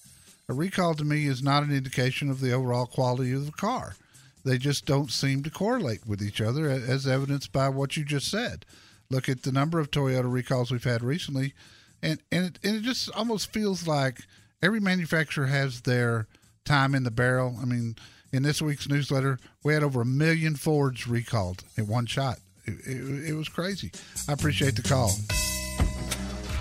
A 0.50 0.54
recall 0.54 0.96
to 0.96 1.06
me 1.06 1.28
is 1.28 1.44
not 1.44 1.64
an 1.64 1.76
indication 1.76 2.30
of 2.30 2.40
the 2.40 2.52
overall 2.52 2.86
quality 2.86 3.34
of 3.34 3.46
the 3.46 3.52
car. 3.52 3.96
They 4.44 4.58
just 4.58 4.86
don't 4.86 5.12
seem 5.12 5.44
to 5.44 5.50
correlate 5.50 6.08
with 6.08 6.22
each 6.22 6.40
other, 6.40 6.70
as 6.70 7.06
evidenced 7.06 7.52
by 7.52 7.70
what 7.70 7.98
you 7.98 8.06
just 8.06 8.32
said. 8.32 8.66
Look 9.10 9.28
at 9.30 9.44
the 9.44 9.52
number 9.52 9.80
of 9.80 9.92
Toyota 9.92 10.32
recalls 10.32 10.72
we've 10.72 10.84
had 10.84 11.04
recently, 11.04 11.54
and 12.02 12.22
and 12.32 12.46
it, 12.46 12.60
and 12.64 12.78
it 12.78 12.84
just 12.84 13.12
almost 13.12 13.52
feels 13.52 13.88
like 13.88 14.22
every 14.62 14.80
manufacturer 14.80 15.48
has 15.48 15.82
their 15.82 16.28
time 16.66 16.96
in 16.96 17.04
the 17.04 17.12
barrel. 17.12 17.58
I 17.62 17.66
mean, 17.66 17.96
in 18.32 18.44
this 18.44 18.62
week's 18.62 18.90
newsletter, 18.90 19.40
we 19.64 19.74
had 19.74 19.84
over 19.84 20.02
a 20.02 20.06
million 20.06 20.56
Fords 20.56 21.08
recalled 21.08 21.64
in 21.78 21.88
one 21.88 22.06
shot. 22.06 22.38
It, 22.66 22.74
it, 22.86 23.30
it 23.30 23.34
was 23.34 23.50
crazy. 23.50 23.92
I 24.28 24.34
appreciate 24.34 24.76
the 24.76 24.82
call. 24.82 25.12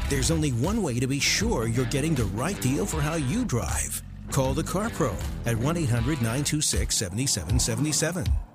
There's 0.09 0.31
only 0.31 0.51
one 0.51 0.83
way 0.83 1.01
to 1.01 1.07
be 1.07 1.19
sure 1.19 1.67
you're 1.67 1.85
getting 1.87 2.15
the 2.15 2.27
right 2.27 2.61
deal 2.61 2.87
for 2.87 3.01
how 3.01 3.15
you 3.15 3.45
drive. 3.45 4.03
Call 4.31 4.55
the 4.55 4.63
Car 4.63 4.91
Pro 4.91 5.15
at 5.47 5.57
1 5.57 5.77
800 5.77 6.23
926 6.23 6.95
7777. 6.95 8.46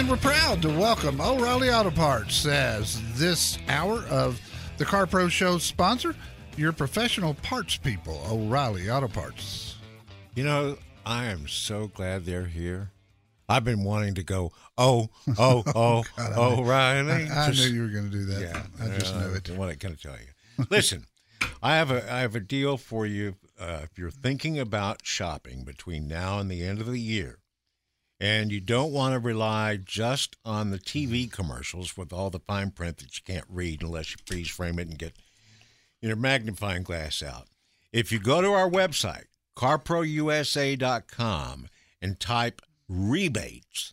And 0.00 0.08
we're 0.08 0.16
proud 0.16 0.62
to 0.62 0.70
welcome 0.70 1.20
O'Reilly 1.20 1.70
Auto 1.70 1.90
Parts 1.90 2.46
as 2.46 3.02
this 3.18 3.58
hour 3.68 3.98
of 4.04 4.40
the 4.78 4.84
Car 4.86 5.06
Pro 5.06 5.28
Show's 5.28 5.62
sponsor, 5.62 6.16
your 6.56 6.72
professional 6.72 7.34
parts 7.34 7.76
people, 7.76 8.18
O'Reilly 8.30 8.88
Auto 8.88 9.08
Parts. 9.08 9.76
You 10.34 10.44
know, 10.44 10.78
I 11.04 11.26
am 11.26 11.46
so 11.46 11.88
glad 11.88 12.24
they're 12.24 12.46
here. 12.46 12.92
I've 13.46 13.62
been 13.62 13.84
wanting 13.84 14.14
to 14.14 14.22
go, 14.22 14.52
oh, 14.78 15.10
oh, 15.36 15.64
oh, 15.74 16.04
God, 16.16 16.32
oh, 16.34 16.62
knew- 16.62 16.70
I, 16.70 16.98
I 16.98 17.50
knew 17.50 17.66
you 17.66 17.82
were 17.82 17.88
going 17.88 18.10
to 18.10 18.16
do 18.16 18.24
that. 18.24 18.40
Yeah, 18.40 18.62
I 18.82 18.98
just 18.98 19.14
uh, 19.14 19.20
knew 19.20 19.34
it. 19.34 19.50
What 19.50 19.78
can 19.80 19.92
I 19.92 19.94
tell 19.96 20.16
you? 20.16 20.64
Listen, 20.70 21.04
I 21.62 21.76
have 21.76 21.90
a 21.90 22.10
I 22.10 22.20
have 22.20 22.34
a 22.34 22.40
deal 22.40 22.78
for 22.78 23.04
you. 23.04 23.36
Uh, 23.60 23.80
if 23.82 23.98
you're 23.98 24.10
thinking 24.10 24.58
about 24.58 25.04
shopping 25.04 25.62
between 25.62 26.08
now 26.08 26.38
and 26.38 26.50
the 26.50 26.64
end 26.64 26.80
of 26.80 26.86
the 26.86 26.98
year, 26.98 27.39
and 28.20 28.52
you 28.52 28.60
don't 28.60 28.92
want 28.92 29.14
to 29.14 29.18
rely 29.18 29.78
just 29.82 30.36
on 30.44 30.70
the 30.70 30.78
TV 30.78 31.24
mm-hmm. 31.24 31.30
commercials 31.30 31.96
with 31.96 32.12
all 32.12 32.28
the 32.28 32.40
fine 32.40 32.70
print 32.70 32.98
that 32.98 33.16
you 33.16 33.22
can't 33.24 33.46
read 33.48 33.82
unless 33.82 34.10
you 34.10 34.18
freeze 34.26 34.50
frame 34.50 34.78
it 34.78 34.88
and 34.88 34.98
get 34.98 35.16
your 36.02 36.16
magnifying 36.16 36.82
glass 36.82 37.22
out. 37.22 37.48
If 37.92 38.12
you 38.12 38.20
go 38.20 38.42
to 38.42 38.52
our 38.52 38.70
website, 38.70 39.24
carprousa.com, 39.56 41.68
and 42.02 42.20
type 42.20 42.62
rebates 42.88 43.92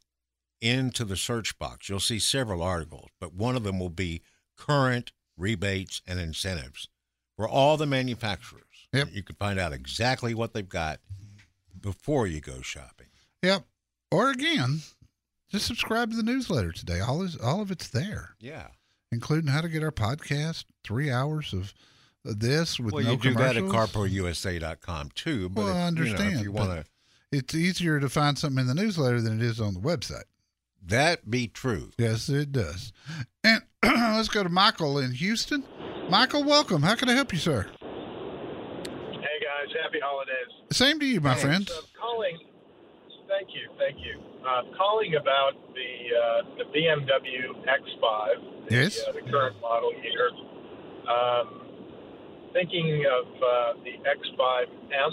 into 0.62 1.04
the 1.04 1.18
search 1.18 1.58
box, 1.58 1.90
you'll 1.90 2.00
see 2.00 2.20
several 2.20 2.62
articles, 2.62 3.10
but 3.20 3.34
one 3.34 3.56
of 3.56 3.64
them 3.64 3.80
will 3.80 3.90
be 3.90 4.22
current 4.56 5.12
rebates 5.38 6.02
and 6.08 6.20
incentives 6.20 6.90
for 7.36 7.48
all 7.48 7.78
the 7.78 7.86
manufacturers. 7.86 8.64
Yep. 8.94 9.10
You 9.14 9.24
can 9.24 9.36
find 9.36 9.60
out 9.60 9.74
exactly 9.74 10.34
what 10.34 10.54
they've 10.54 10.68
got 10.68 11.00
before 11.80 12.28
you 12.28 12.40
go 12.40 12.62
shopping. 12.62 13.08
Yep. 13.44 13.66
Or 14.12 14.30
again, 14.30 14.82
just 15.50 15.66
subscribe 15.66 16.12
to 16.12 16.18
the 16.18 16.24
newsletter 16.24 16.72
today. 16.72 17.00
All 17.00 17.22
is 17.24 17.36
all 17.38 17.62
of 17.62 17.72
it's 17.72 17.90
there, 17.90 18.36
Yeah. 18.40 18.68
including 19.12 19.52
how 19.52 19.62
to 19.62 19.70
get 19.70 19.84
our 19.84 19.92
podcast, 19.92 20.66
three 20.84 21.12
hours 21.12 21.54
of 21.54 21.74
uh, 22.28 22.34
this 22.36 22.80
with 22.80 22.94
well, 22.94 23.04
no 23.04 23.12
you 23.12 23.18
do 23.18 23.34
that 23.36 23.58
at 23.58 23.64
commercials. 23.64 23.94
carprousa.com 23.94 25.10
too. 25.16 25.50
But 25.50 25.66
Well, 25.66 25.68
I 25.68 25.72
if, 25.72 25.76
you 25.76 25.82
know, 25.82 25.88
understand, 26.12 26.36
if 26.38 26.44
you 26.44 26.52
want 26.52 26.70
to, 26.72 26.86
It's 27.32 27.54
easier 27.54 28.00
to 28.00 28.08
find 28.10 28.38
something 28.40 28.62
in 28.62 28.68
the 28.68 28.74
newsletter 28.82 29.22
than 29.22 29.42
it 29.42 29.46
is 29.46 29.60
on 29.60 29.74
the 29.74 29.80
website. 29.82 30.24
that 30.86 31.30
be 31.30 31.48
true. 31.48 31.92
Yes, 31.98 32.30
it 32.30 32.54
does. 32.54 32.94
And 33.44 33.62
let's 33.84 34.30
go 34.30 34.42
to 34.44 34.50
Michael 34.50 35.00
in 35.00 35.12
Houston. 35.12 35.64
Michael, 36.10 36.46
welcome. 36.46 36.82
How 36.82 36.96
can 36.96 37.10
I 37.10 37.14
help 37.14 37.34
you, 37.34 37.40
sir? 37.40 37.68
Hey 37.82 39.40
guys, 39.44 39.76
happy 39.84 40.00
holidays. 40.02 40.48
Same 40.72 40.98
to 41.02 41.06
you, 41.06 41.20
my 41.20 41.36
friend. 41.36 41.68
So 41.68 41.82
I'm 43.30 43.46
calling 43.46 44.22
I'm 44.46 44.74
calling 44.78 45.16
about 45.16 45.54
the 45.76 45.92
uh, 46.16 46.42
the 46.58 46.64
BMW 46.72 47.52
X5, 47.68 48.70
the, 48.70 48.74
Yes. 48.76 49.04
uh, 49.08 49.12
the 49.12 49.22
current 49.30 49.56
model 49.62 49.92
year. 50.02 50.32
Um, 51.08 51.62
thinking 52.54 53.06
of 53.06 53.26
uh, 53.44 53.74
the 53.84 54.00
X5M, 54.08 55.12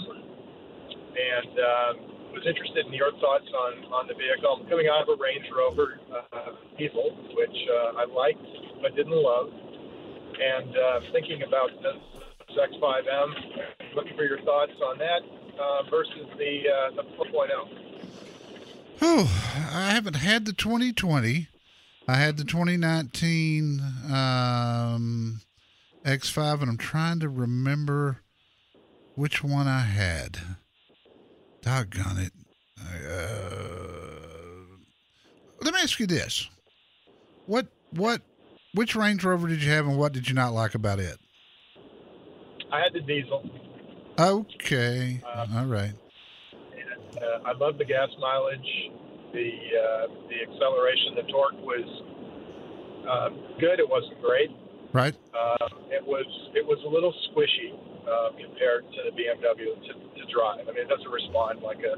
and 1.15 1.51
um, 1.59 1.93
was 2.31 2.43
interested 2.47 2.85
in 2.85 2.93
your 2.93 3.11
thoughts 3.19 3.47
on, 3.51 3.83
on 3.93 4.07
the 4.07 4.13
vehicle. 4.13 4.59
I'm 4.59 4.67
coming 4.69 4.87
out 4.91 5.03
of 5.03 5.09
a 5.19 5.21
Range 5.21 5.45
Rover 5.55 5.99
uh, 6.11 6.51
diesel, 6.77 7.15
which 7.35 7.55
uh, 7.71 7.99
I 7.99 8.05
liked 8.05 8.43
but 8.81 8.95
didn't 8.95 9.15
love, 9.15 9.47
and 9.51 10.71
uh, 10.77 10.99
thinking 11.11 11.43
about 11.43 11.71
this 11.83 11.99
X5M. 12.55 13.95
Looking 13.95 14.15
for 14.15 14.23
your 14.23 14.39
thoughts 14.43 14.75
on 14.83 14.97
that 14.99 15.21
uh, 15.59 15.89
versus 15.89 16.27
the 16.37 16.63
uh, 16.95 16.95
the 16.95 17.03
4.0. 17.19 17.84
Oh, 19.01 19.29
I 19.73 19.91
haven't 19.91 20.15
had 20.15 20.45
the 20.45 20.53
2020. 20.53 21.47
I 22.07 22.15
had 22.15 22.37
the 22.37 22.43
2019 22.43 23.81
um, 24.05 25.41
X5, 26.05 26.61
and 26.61 26.69
I'm 26.69 26.77
trying 26.77 27.19
to 27.19 27.29
remember 27.29 28.21
which 29.15 29.43
one 29.43 29.67
I 29.67 29.81
had. 29.81 30.37
Doggone 31.61 32.19
it. 32.19 32.31
Uh, 32.79 33.25
let 35.61 35.73
me 35.73 35.79
ask 35.81 35.99
you 35.99 36.05
this: 36.05 36.47
what 37.47 37.67
what 37.91 38.21
which 38.75 38.95
Range 38.95 39.23
Rover 39.23 39.47
did 39.47 39.63
you 39.63 39.71
have, 39.71 39.87
and 39.87 39.97
what 39.97 40.13
did 40.13 40.27
you 40.27 40.35
not 40.35 40.53
like 40.53 40.75
about 40.75 40.99
it? 40.99 41.17
I 42.71 42.81
had 42.81 42.93
the 42.93 43.01
diesel. 43.01 43.49
Okay, 44.19 45.21
all 45.25 45.65
right. 45.65 45.93
Uh, 47.17 47.49
I 47.49 47.53
love 47.53 47.77
the 47.77 47.85
gas 47.85 48.09
mileage. 48.19 48.91
The 49.33 49.51
uh, 49.51 50.07
the 50.29 50.37
acceleration, 50.47 51.15
the 51.15 51.23
torque 51.31 51.59
was 51.61 51.87
uh, 53.07 53.29
good. 53.59 53.79
It 53.79 53.89
wasn't 53.89 54.21
great. 54.21 54.51
Right. 54.93 55.15
Um, 55.35 55.91
it 55.91 56.05
was 56.05 56.25
it 56.55 56.65
was 56.65 56.79
a 56.85 56.89
little 56.89 57.13
squishy 57.27 57.75
uh, 58.07 58.29
compared 58.39 58.85
to 58.91 58.99
the 59.05 59.11
BMW 59.11 59.75
to, 59.75 59.93
to 59.93 60.31
drive. 60.31 60.67
I 60.67 60.71
mean, 60.71 60.83
it 60.83 60.89
doesn't 60.89 61.11
respond 61.11 61.61
like 61.61 61.79
a 61.79 61.95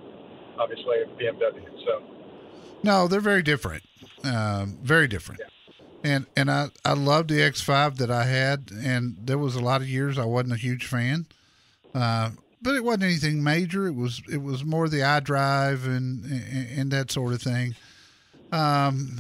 obviously 0.60 1.02
a 1.02 1.06
BMW. 1.06 1.64
So 1.86 2.04
No, 2.84 3.08
they're 3.08 3.20
very 3.20 3.44
different. 3.44 3.84
Um, 4.24 4.80
very 4.82 5.08
different. 5.08 5.42
And 6.04 6.26
and 6.36 6.50
I 6.50 6.70
I 6.86 6.94
loved 6.94 7.30
the 7.30 7.40
X5 7.40 7.98
that 7.98 8.12
I 8.12 8.24
had, 8.24 8.72
and 8.72 9.18
there 9.22 9.38
was 9.38 9.56
a 9.56 9.60
lot 9.60 9.82
of 9.82 9.90
years 9.90 10.18
I 10.18 10.26
wasn't 10.26 10.54
a 10.54 10.58
huge 10.58 10.86
fan. 10.86 11.28
Uh, 11.94 12.32
but 12.62 12.76
it 12.76 12.84
wasn't 12.84 13.04
anything 13.04 13.44
major. 13.44 13.88
It 13.88 13.96
was 13.96 14.22
it 14.32 14.42
was 14.42 14.66
more 14.66 14.90
the 14.90 15.00
iDrive 15.00 15.86
and 15.86 16.24
and, 16.26 16.80
and 16.80 16.92
that 16.92 17.12
sort 17.12 17.34
of 17.34 17.42
thing. 17.42 17.76
Um, 18.52 19.18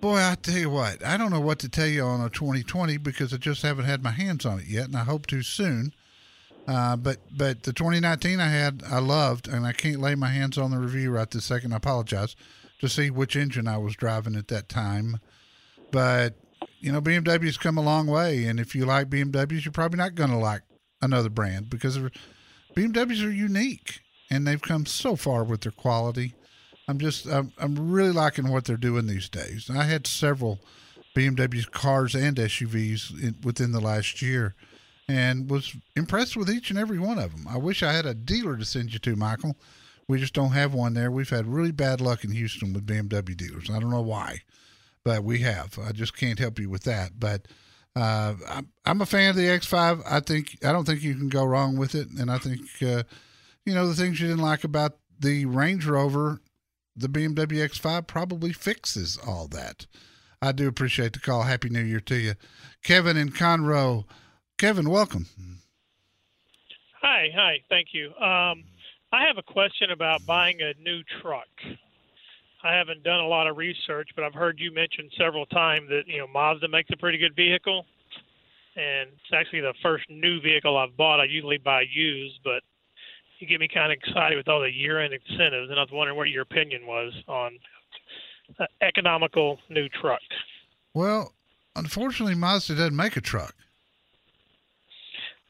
boy, 0.00 0.18
I 0.18 0.36
tell 0.40 0.58
you 0.58 0.70
what, 0.70 1.04
I 1.04 1.16
don't 1.16 1.30
know 1.30 1.40
what 1.40 1.58
to 1.60 1.68
tell 1.68 1.86
you 1.86 2.02
on 2.02 2.20
a 2.20 2.30
2020 2.30 2.98
because 2.98 3.32
I 3.32 3.38
just 3.38 3.62
haven't 3.62 3.86
had 3.86 4.02
my 4.02 4.10
hands 4.10 4.44
on 4.44 4.60
it 4.60 4.66
yet, 4.66 4.84
and 4.84 4.96
I 4.96 5.04
hope 5.04 5.26
to 5.26 5.42
soon. 5.42 5.92
Uh, 6.66 6.96
but 6.96 7.18
but 7.36 7.62
the 7.62 7.72
2019 7.72 8.40
I 8.40 8.48
had, 8.48 8.82
I 8.88 8.98
loved, 8.98 9.48
and 9.48 9.66
I 9.66 9.72
can't 9.72 10.00
lay 10.00 10.14
my 10.14 10.28
hands 10.28 10.58
on 10.58 10.70
the 10.70 10.78
review 10.78 11.10
right 11.10 11.30
this 11.30 11.44
second. 11.44 11.72
I 11.72 11.76
apologize 11.76 12.36
to 12.80 12.88
see 12.88 13.10
which 13.10 13.36
engine 13.36 13.68
I 13.68 13.78
was 13.78 13.94
driving 13.94 14.36
at 14.36 14.48
that 14.48 14.68
time. 14.68 15.18
But 15.92 16.34
you 16.80 16.92
know, 16.92 17.00
BMW's 17.00 17.56
come 17.56 17.78
a 17.78 17.82
long 17.82 18.06
way, 18.06 18.44
and 18.44 18.58
if 18.58 18.74
you 18.74 18.84
like 18.84 19.10
BMWs, 19.10 19.64
you're 19.64 19.72
probably 19.72 19.98
not 19.98 20.14
going 20.14 20.30
to 20.30 20.36
like 20.36 20.62
another 21.00 21.30
brand 21.30 21.70
because 21.70 21.98
BMWs 22.76 23.24
are 23.24 23.30
unique, 23.30 24.00
and 24.30 24.46
they've 24.46 24.60
come 24.60 24.84
so 24.84 25.16
far 25.16 25.44
with 25.44 25.62
their 25.62 25.72
quality. 25.72 26.34
I'm 26.86 26.98
just 26.98 27.26
I'm, 27.26 27.52
I'm 27.58 27.90
really 27.90 28.12
liking 28.12 28.48
what 28.48 28.66
they're 28.66 28.76
doing 28.76 29.06
these 29.06 29.30
days. 29.30 29.70
I 29.70 29.84
had 29.84 30.06
several 30.06 30.60
BMW 31.16 31.68
cars 31.70 32.14
and 32.14 32.36
SUVs 32.36 33.10
in, 33.20 33.36
within 33.42 33.72
the 33.72 33.80
last 33.80 34.20
year, 34.20 34.54
and 35.08 35.50
was 35.50 35.74
impressed 35.96 36.36
with 36.36 36.50
each 36.50 36.68
and 36.68 36.78
every 36.78 36.98
one 36.98 37.18
of 37.18 37.32
them. 37.32 37.48
I 37.48 37.56
wish 37.56 37.82
I 37.82 37.92
had 37.92 38.04
a 38.04 38.14
dealer 38.14 38.58
to 38.58 38.64
send 38.64 38.92
you 38.92 38.98
to, 39.00 39.16
Michael. 39.16 39.56
We 40.06 40.20
just 40.20 40.34
don't 40.34 40.52
have 40.52 40.74
one 40.74 40.92
there. 40.92 41.10
We've 41.10 41.30
had 41.30 41.46
really 41.46 41.72
bad 41.72 42.02
luck 42.02 42.24
in 42.24 42.30
Houston 42.30 42.74
with 42.74 42.86
BMW 42.86 43.36
dealers. 43.36 43.70
I 43.70 43.80
don't 43.80 43.90
know 43.90 44.02
why, 44.02 44.42
but 45.02 45.24
we 45.24 45.40
have. 45.40 45.78
I 45.78 45.92
just 45.92 46.14
can't 46.14 46.38
help 46.38 46.58
you 46.58 46.68
with 46.68 46.84
that. 46.84 47.18
But 47.18 47.48
uh, 47.96 48.34
I'm, 48.84 49.00
a 49.00 49.06
fan 49.06 49.30
of 49.30 49.36
the 49.36 49.46
X5. 49.46 50.02
I 50.06 50.20
think 50.20 50.58
I 50.62 50.70
don't 50.70 50.84
think 50.84 51.02
you 51.02 51.14
can 51.14 51.30
go 51.30 51.44
wrong 51.44 51.78
with 51.78 51.94
it, 51.94 52.08
and 52.10 52.30
I 52.30 52.36
think 52.36 52.60
uh, 52.82 53.04
you 53.64 53.74
know 53.74 53.88
the 53.88 53.94
things 53.94 54.20
you 54.20 54.28
didn't 54.28 54.42
like 54.42 54.64
about 54.64 54.98
the 55.18 55.46
Range 55.46 55.84
Rover, 55.86 56.42
the 56.94 57.08
BMW 57.08 57.66
X5 57.66 58.06
probably 58.06 58.52
fixes 58.52 59.18
all 59.26 59.48
that. 59.48 59.86
I 60.42 60.52
do 60.52 60.68
appreciate 60.68 61.14
the 61.14 61.20
call. 61.20 61.44
Happy 61.44 61.70
New 61.70 61.80
Year 61.80 62.00
to 62.00 62.16
you, 62.16 62.34
Kevin 62.84 63.16
in 63.16 63.30
Conroe. 63.30 64.04
Kevin, 64.58 64.90
welcome. 64.90 65.26
Hi, 67.00 67.30
hi, 67.34 67.60
thank 67.70 67.88
you. 67.92 68.08
Um, 68.16 68.64
I 69.10 69.24
have 69.26 69.38
a 69.38 69.42
question 69.42 69.90
about 69.90 70.26
buying 70.26 70.60
a 70.60 70.74
new 70.82 71.00
truck. 71.22 71.48
I 72.66 72.74
haven't 72.74 73.04
done 73.04 73.20
a 73.20 73.28
lot 73.28 73.46
of 73.46 73.56
research, 73.56 74.10
but 74.16 74.24
I've 74.24 74.34
heard 74.34 74.58
you 74.58 74.72
mention 74.74 75.08
several 75.16 75.46
times 75.46 75.88
that 75.88 76.02
you 76.06 76.18
know 76.18 76.26
Mazda 76.26 76.68
makes 76.68 76.90
a 76.92 76.96
pretty 76.96 77.16
good 77.16 77.36
vehicle, 77.36 77.86
and 78.74 79.08
it's 79.10 79.32
actually 79.32 79.60
the 79.60 79.74
first 79.82 80.04
new 80.10 80.40
vehicle 80.40 80.76
I've 80.76 80.96
bought. 80.96 81.20
I 81.20 81.24
usually 81.24 81.58
buy 81.58 81.84
used, 81.88 82.40
but 82.42 82.62
you 83.38 83.46
get 83.46 83.60
me 83.60 83.68
kind 83.72 83.92
of 83.92 83.98
excited 84.02 84.36
with 84.36 84.48
all 84.48 84.60
the 84.60 84.72
year-end 84.72 85.14
incentives, 85.14 85.70
and 85.70 85.78
I 85.78 85.82
was 85.82 85.90
wondering 85.92 86.16
what 86.16 86.28
your 86.28 86.42
opinion 86.42 86.86
was 86.86 87.12
on 87.28 87.56
an 88.58 88.66
economical 88.80 89.58
new 89.68 89.88
truck. 89.88 90.20
Well, 90.92 91.34
unfortunately, 91.76 92.34
Mazda 92.34 92.74
doesn't 92.74 92.96
make 92.96 93.16
a 93.16 93.20
truck. 93.20 93.54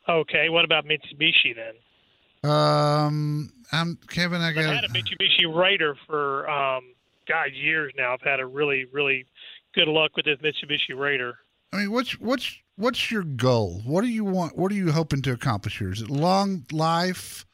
Okay, 0.06 0.50
what 0.50 0.66
about 0.66 0.84
Mitsubishi 0.84 1.54
then? 1.56 2.50
Um, 2.50 3.50
I'm 3.72 3.98
Kevin. 4.08 4.42
I 4.42 4.52
got 4.52 4.64
had 4.64 4.84
a 4.84 4.88
Mitsubishi 4.88 5.52
Raider 5.52 5.96
for 6.06 6.48
um, 6.48 6.92
God 7.28 7.52
years 7.52 7.92
now. 7.96 8.14
I've 8.14 8.22
had 8.22 8.40
a 8.40 8.46
really, 8.46 8.86
really 8.92 9.26
good 9.74 9.88
luck 9.88 10.16
with 10.16 10.24
this 10.24 10.38
Mitsubishi 10.38 10.96
Raider. 10.96 11.38
I 11.72 11.78
mean, 11.78 11.92
what's 11.92 12.18
what's 12.20 12.58
what's 12.76 13.10
your 13.10 13.22
goal? 13.22 13.82
What 13.84 14.02
do 14.02 14.08
you 14.08 14.24
want? 14.24 14.56
What 14.56 14.72
are 14.72 14.76
you 14.76 14.92
hoping 14.92 15.22
to 15.22 15.32
accomplish 15.32 15.78
here? 15.78 15.92
Is 15.92 16.02
it 16.02 16.10
long 16.10 16.64
life, 16.72 17.44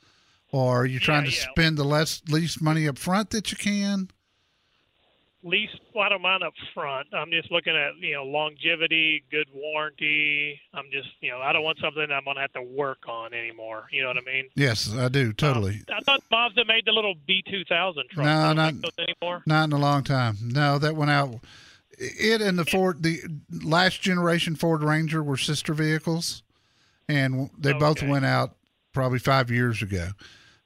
or 0.51 0.83
are 0.83 0.87
you 0.87 1.01
trying 1.01 1.25
to 1.25 1.31
yeah. 1.31 1.47
spend 1.51 1.79
the 1.79 1.85
less 1.85 2.23
least 2.29 2.63
money 2.63 2.87
up 2.87 2.99
front 2.99 3.31
that 3.31 3.51
you 3.51 3.59
can? 3.59 4.09
Least, 5.45 5.81
well, 5.93 6.05
I 6.05 6.09
don't 6.09 6.23
mind 6.23 6.45
up 6.45 6.53
front. 6.73 7.09
I'm 7.13 7.31
just 7.33 7.51
looking 7.51 7.75
at 7.75 7.97
you 7.99 8.15
know 8.15 8.25
longevity, 8.25 9.25
good 9.31 9.49
warranty. 9.53 10.61
I'm 10.73 10.85
just 10.93 11.09
you 11.21 11.31
know 11.31 11.41
I 11.41 11.53
don't 11.53 11.65
want 11.65 11.79
something 11.81 12.07
I'm 12.13 12.25
gonna 12.25 12.41
have 12.41 12.53
to 12.53 12.63
work 12.63 13.09
on 13.09 13.35
anymore. 13.35 13.87
You 13.91 14.03
know 14.03 14.09
what 14.09 14.19
I 14.19 14.33
mean? 14.33 14.45
Yes, 14.55 14.95
I 14.95 15.09
do 15.09 15.33
totally. 15.33 15.83
I 15.93 16.01
thought 16.01 16.23
Mazda 16.31 16.65
made 16.67 16.85
the 16.87 16.93
little 16.93 17.15
B2000 17.29 18.09
truck. 18.11 18.25
No, 18.25 18.53
not- 18.53 18.75
anymore. 18.99 19.43
Not 19.47 19.65
in 19.65 19.73
a 19.73 19.79
long 19.79 20.05
time. 20.05 20.37
No, 20.43 20.79
that 20.79 20.95
went 20.95 21.11
out. 21.11 21.41
It 21.99 22.41
and 22.41 22.59
the 22.59 22.65
Ford, 22.65 23.03
the 23.03 23.21
last 23.51 24.01
generation 24.01 24.55
Ford 24.55 24.83
Ranger 24.83 25.23
were 25.23 25.37
sister 25.37 25.75
vehicles, 25.75 26.43
and 27.09 27.51
they 27.59 27.73
both 27.73 28.03
went 28.03 28.25
out 28.25 28.57
probably 28.93 29.19
five 29.19 29.51
years 29.51 29.83
ago. 29.83 30.11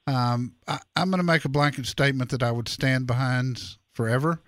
Um, 0.05 0.53
I, 0.67 0.79
I'm 0.95 1.09
going 1.09 1.19
to 1.19 1.23
make 1.23 1.43
a 1.45 1.49
blanket 1.49 1.85
statement 1.85 2.29
that 2.31 2.41
I 2.41 2.51
would 2.51 2.69
stand 2.69 3.07
behind 3.07 3.61
forever. 3.93 4.39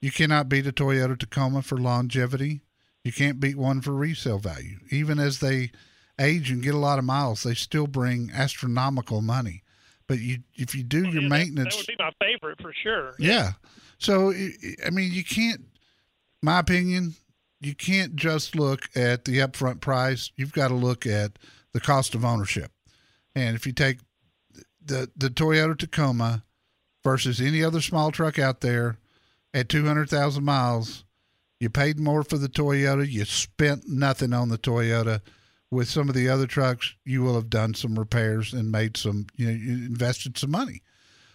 You 0.00 0.10
cannot 0.12 0.48
beat 0.48 0.66
a 0.66 0.72
Toyota 0.72 1.18
Tacoma 1.18 1.62
for 1.62 1.78
longevity. 1.78 2.60
You 3.04 3.12
can't 3.12 3.40
beat 3.40 3.56
one 3.56 3.80
for 3.80 3.92
resale 3.92 4.38
value. 4.38 4.78
Even 4.90 5.18
as 5.18 5.40
they 5.40 5.70
age 6.20 6.50
and 6.50 6.62
get 6.62 6.74
a 6.74 6.78
lot 6.78 6.98
of 6.98 7.04
miles, 7.04 7.42
they 7.42 7.54
still 7.54 7.86
bring 7.86 8.30
astronomical 8.32 9.22
money. 9.22 9.62
But 10.08 10.18
you, 10.18 10.38
if 10.54 10.74
you 10.74 10.82
do 10.82 11.04
your 11.04 11.22
Yeah, 11.22 11.28
maintenance, 11.28 11.74
That, 11.76 11.80
would 11.80 11.86
be 11.86 11.96
my 11.98 12.12
favorite 12.20 12.60
for 12.60 12.72
sure. 12.82 13.14
yeah. 13.18 13.52
So 13.98 14.30
I 14.32 14.50
I 14.86 14.90
mean, 14.90 15.12
you 15.12 15.24
can't. 15.24 15.62
My 16.42 16.58
opinion, 16.60 17.14
you 17.60 17.74
can't 17.74 18.14
just 18.14 18.54
look 18.54 18.82
at 18.94 19.24
the 19.24 19.38
upfront 19.38 19.80
price. 19.80 20.30
You've 20.36 20.52
got 20.52 20.68
to 20.68 20.74
look 20.74 21.06
at 21.06 21.38
the 21.72 21.80
cost 21.80 22.14
of 22.14 22.24
ownership. 22.24 22.70
And 23.34 23.56
if 23.56 23.66
you 23.66 23.72
take 23.72 23.98
the 24.84 25.10
the 25.16 25.28
Toyota 25.30 25.76
Tacoma 25.78 26.44
versus 27.02 27.40
any 27.40 27.64
other 27.64 27.80
small 27.80 28.10
truck 28.12 28.38
out 28.38 28.60
there 28.60 28.98
at 29.56 29.70
two 29.70 29.86
hundred 29.86 30.10
thousand 30.10 30.44
miles, 30.44 31.04
you 31.58 31.70
paid 31.70 31.98
more 31.98 32.22
for 32.22 32.36
the 32.36 32.48
Toyota. 32.48 33.10
You 33.10 33.24
spent 33.24 33.88
nothing 33.88 34.32
on 34.32 34.50
the 34.50 34.58
Toyota. 34.58 35.22
With 35.68 35.88
some 35.88 36.08
of 36.08 36.14
the 36.14 36.28
other 36.28 36.46
trucks, 36.46 36.94
you 37.04 37.22
will 37.22 37.34
have 37.34 37.50
done 37.50 37.74
some 37.74 37.98
repairs 37.98 38.52
and 38.52 38.70
made 38.70 38.96
some. 38.96 39.26
You 39.34 39.46
know, 39.46 39.52
you 39.52 39.86
invested 39.86 40.38
some 40.38 40.52
money. 40.52 40.82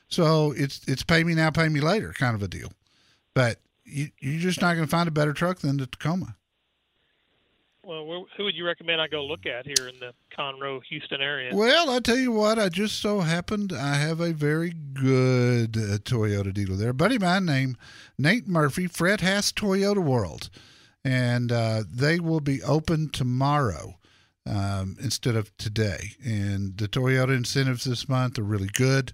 So 0.08 0.54
it's 0.56 0.82
it's 0.88 1.04
pay 1.04 1.24
me 1.24 1.34
now, 1.34 1.50
pay 1.50 1.68
me 1.68 1.82
later 1.82 2.14
kind 2.14 2.36
of 2.36 2.44
a 2.44 2.48
deal. 2.48 2.72
But 3.34 3.60
you 3.84 4.10
you're 4.20 4.40
just 4.40 4.62
not 4.62 4.76
going 4.76 4.86
to 4.86 4.92
find 4.92 5.10
a 5.10 5.12
better 5.12 5.34
truck 5.34 5.60
than 5.60 5.78
the 5.78 5.88
Tacoma. 5.88 6.38
Well, 7.84 8.26
who 8.38 8.44
would 8.44 8.56
you 8.56 8.66
recommend 8.66 9.02
I 9.02 9.08
go 9.08 9.26
look 9.26 9.46
at 9.46 9.66
here 9.66 9.88
in 9.88 10.00
the 10.00 10.14
Conroe, 10.38 10.82
Houston 10.90 11.22
area? 11.22 11.54
Well, 11.54 11.90
I 11.90 12.00
tell 12.00 12.18
you 12.18 12.32
what, 12.32 12.60
I 12.60 12.70
just 12.70 13.00
so 13.02 13.22
happened 13.22 13.74
I 13.74 13.96
have 13.96 14.20
a 14.20 14.34
very 14.34 14.72
good 14.72 15.76
uh, 15.76 15.98
Toyota 15.98 16.54
dealer 16.54 16.76
there. 16.76 16.90
A 16.90 16.94
buddy 16.94 17.16
of 17.16 17.22
mine 17.22 17.46
named 17.46 17.78
Nate 18.18 18.48
Murphy, 18.48 18.88
Fred 18.88 19.22
Haas 19.22 19.52
Toyota 19.52 20.04
World, 20.04 20.50
and 21.04 21.52
uh, 21.52 21.84
they 21.92 22.20
will 22.20 22.40
be 22.40 22.62
open 22.64 23.10
tomorrow 23.10 23.98
um, 24.46 24.96
instead 25.02 25.36
of 25.36 25.56
today. 25.58 26.16
And 26.24 26.78
the 26.78 26.88
Toyota 26.88 27.36
incentives 27.36 27.86
this 27.86 28.08
month 28.08 28.38
are 28.38 28.44
really 28.44 28.70
good. 28.74 29.14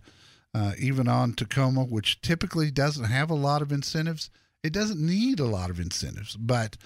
Uh, 0.54 0.72
even 0.80 1.08
on 1.08 1.34
Tacoma, 1.34 1.84
which 1.84 2.22
typically 2.22 2.72
doesn't 2.72 3.06
have 3.06 3.30
a 3.30 3.36
lot 3.36 3.62
of 3.62 3.72
incentives, 3.72 4.30
it 4.64 4.74
doesn't 4.74 5.00
need 5.00 5.40
a 5.40 5.46
lot 5.46 5.70
of 5.70 5.80
incentives. 5.80 6.36
But 6.36 6.78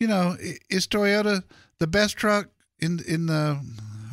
you 0.00 0.08
know, 0.08 0.36
is 0.68 0.86
Toyota 0.86 1.44
the 1.78 1.86
best 1.86 2.16
truck 2.16 2.48
in 2.80 3.00
in 3.06 3.26
the? 3.26 3.60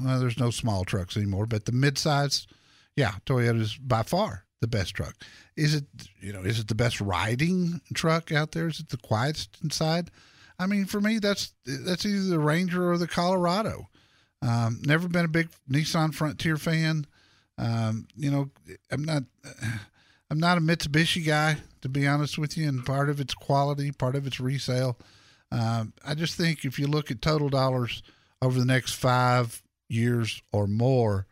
Well, 0.04 0.20
there's 0.20 0.40
no 0.40 0.52
small 0.52 0.86
trucks 0.86 1.18
anymore, 1.18 1.48
but 1.48 1.66
the 1.66 1.72
midsize, 1.72 2.46
yeah, 2.96 3.14
Toyota 3.26 3.60
is 3.60 3.78
by 3.78 4.04
far 4.04 4.46
the 4.62 4.68
best 4.68 4.94
truck. 4.94 5.16
Is 5.56 5.74
it? 5.74 5.86
You 6.20 6.34
know, 6.34 6.42
is 6.42 6.60
it 6.60 6.68
the 6.68 6.76
best 6.76 7.02
riding 7.02 7.82
truck 7.96 8.32
out 8.32 8.52
there? 8.52 8.68
Is 8.68 8.80
it 8.80 8.90
the 8.90 8.98
quietest 8.98 9.58
inside? 9.64 10.12
I 10.60 10.68
mean, 10.68 10.86
for 10.86 11.02
me, 11.02 11.20
that's 11.20 11.54
that's 11.66 12.06
either 12.06 12.30
the 12.30 12.40
Ranger 12.40 12.92
or 12.92 12.98
the 12.98 13.08
Colorado. 13.08 13.88
Um, 14.42 14.82
never 14.86 15.08
been 15.08 15.26
a 15.26 15.30
big 15.30 15.50
Nissan 15.70 16.14
Frontier 16.14 16.58
fan. 16.58 17.06
Um, 17.58 18.08
you 18.16 18.30
know, 18.30 18.50
I'm 18.92 19.04
not. 19.04 19.24
I'm 20.30 20.40
not 20.40 20.58
a 20.58 20.62
Mitsubishi 20.62 21.26
guy, 21.26 21.56
to 21.82 21.88
be 21.88 22.06
honest 22.06 22.38
with 22.38 22.58
you, 22.58 22.68
and 22.68 22.86
part 22.86 23.10
of 23.10 23.22
its 23.22 23.34
quality, 23.34 23.94
part 23.94 24.14
of 24.14 24.28
its 24.28 24.42
resale. 24.42 25.00
Um, 25.52 25.94
I 26.06 26.14
just 26.14 26.36
think 26.36 26.66
if 26.66 26.78
you 26.78 26.88
look 26.88 27.12
at 27.12 27.22
total 27.22 27.50
dollars 27.50 28.04
over 28.42 28.60
the 28.60 28.66
next 28.66 28.94
five 28.94 29.62
years 29.90 30.42
or 30.52 30.68
more, 30.68 31.26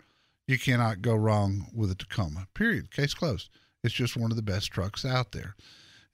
you 0.47 0.57
cannot 0.57 1.01
go 1.01 1.15
wrong 1.15 1.67
with 1.73 1.91
a 1.91 1.95
Tacoma. 1.95 2.47
Period. 2.53 2.91
Case 2.91 3.13
closed. 3.13 3.49
It's 3.83 3.93
just 3.93 4.17
one 4.17 4.31
of 4.31 4.37
the 4.37 4.43
best 4.43 4.71
trucks 4.71 5.05
out 5.05 5.31
there. 5.31 5.55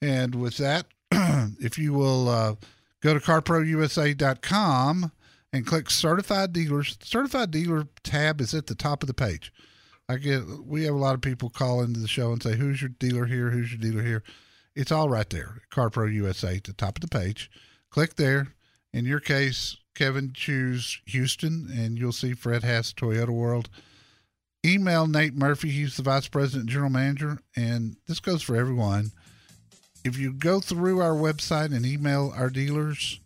And 0.01 0.35
with 0.35 0.57
that, 0.57 0.87
if 1.11 1.77
you 1.77 1.93
will 1.93 2.27
uh, 2.27 2.55
go 3.01 3.13
to 3.13 3.19
carprousa.com 3.19 5.11
and 5.53 5.67
click 5.67 5.89
certified 5.89 6.53
dealers, 6.53 6.97
certified 7.01 7.51
dealer 7.51 7.87
tab 8.03 8.41
is 8.41 8.53
at 8.53 8.67
the 8.67 8.75
top 8.75 9.03
of 9.03 9.07
the 9.07 9.13
page. 9.13 9.53
I 10.09 10.17
get 10.17 10.41
we 10.65 10.83
have 10.83 10.95
a 10.95 10.97
lot 10.97 11.15
of 11.15 11.21
people 11.21 11.49
call 11.49 11.81
into 11.81 11.99
the 11.99 12.07
show 12.07 12.33
and 12.33 12.43
say, 12.43 12.57
"Who's 12.57 12.81
your 12.81 12.89
dealer 12.89 13.25
here? 13.25 13.49
Who's 13.49 13.71
your 13.71 13.79
dealer 13.79 14.03
here?" 14.03 14.23
It's 14.75 14.91
all 14.91 15.07
right 15.07 15.29
there. 15.29 15.61
CarPro 15.71 16.11
USA 16.13 16.57
at 16.57 16.65
the 16.65 16.73
top 16.73 16.97
of 16.97 17.01
the 17.01 17.07
page. 17.07 17.49
Click 17.91 18.15
there. 18.15 18.47
In 18.93 19.05
your 19.05 19.19
case, 19.19 19.77
Kevin, 19.95 20.31
choose 20.33 21.01
Houston, 21.05 21.69
and 21.71 21.97
you'll 21.97 22.13
see 22.13 22.33
Fred 22.33 22.63
Haas 22.63 22.93
Toyota 22.93 23.29
World. 23.29 23.69
Email 24.65 25.07
Nate 25.07 25.35
Murphy. 25.35 25.69
He's 25.69 25.97
the 25.97 26.03
vice 26.03 26.27
president 26.27 26.69
general 26.69 26.89
manager, 26.89 27.39
and 27.55 27.97
this 28.07 28.19
goes 28.19 28.41
for 28.41 28.55
everyone. 28.55 29.11
If 30.05 30.17
you 30.17 30.33
go 30.33 30.61
through 30.61 31.01
our 31.01 31.13
website 31.13 31.75
and 31.75 31.85
email 31.85 32.33
our 32.35 32.49
dealers, 32.49 33.19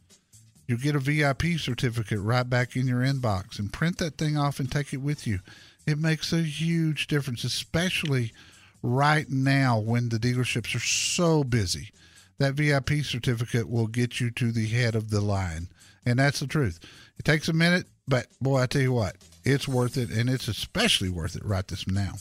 you'll 0.68 0.80
get 0.80 0.96
a 0.96 1.00
VIP 1.00 1.60
certificate 1.60 2.20
right 2.20 2.50
back 2.50 2.76
in 2.76 2.88
your 2.88 3.02
inbox 3.02 3.60
and 3.60 3.72
print 3.72 4.00
that 4.00 4.18
thing 4.18 4.36
off 4.36 4.60
and 4.60 4.72
take 4.72 4.94
it 4.94 4.98
with 4.98 5.28
you. 5.28 5.40
It 5.86 6.00
makes 6.00 6.34
a 6.34 6.42
huge 6.42 7.08
difference, 7.08 7.44
especially 7.44 8.34
right 8.82 9.30
now 9.30 9.78
when 9.80 10.10
the 10.10 10.18
dealerships 10.18 10.76
are 10.76 10.80
so 10.80 11.44
busy. 11.44 11.92
That 12.38 12.54
VIP 12.54 13.04
certificate 13.04 13.70
will 13.70 13.88
get 13.88 14.20
you 14.20 14.30
to 14.32 14.52
the 14.52 14.68
head 14.68 14.96
of 14.96 15.10
the 15.10 15.22
line. 15.22 15.70
And 16.06 16.20
that's 16.20 16.40
the 16.40 16.48
truth. 16.48 16.80
It 17.18 17.26
takes 17.26 17.48
a 17.48 17.54
minute, 17.54 17.88
but 18.08 18.28
boy, 18.42 18.62
I 18.62 18.66
tell 18.68 18.82
you 18.82 18.92
what, 18.92 19.16
it's 19.44 19.68
worth 19.68 19.98
it. 19.98 20.10
And 20.10 20.30
it's 20.30 20.48
especially 20.48 21.10
worth 21.10 21.36
it 21.36 21.46
right 21.46 21.68
this 21.68 21.88
now. 21.88 22.14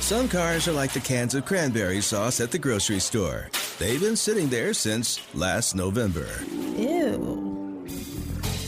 Some 0.00 0.28
cars 0.28 0.68
are 0.68 0.72
like 0.72 0.92
the 0.92 1.00
cans 1.00 1.34
of 1.34 1.46
cranberry 1.46 2.02
sauce 2.02 2.40
at 2.40 2.50
the 2.50 2.58
grocery 2.58 2.98
store. 2.98 3.48
They've 3.78 4.00
been 4.00 4.16
sitting 4.16 4.48
there 4.48 4.74
since 4.74 5.20
last 5.34 5.74
November. 5.74 6.28
Ew. 6.76 7.53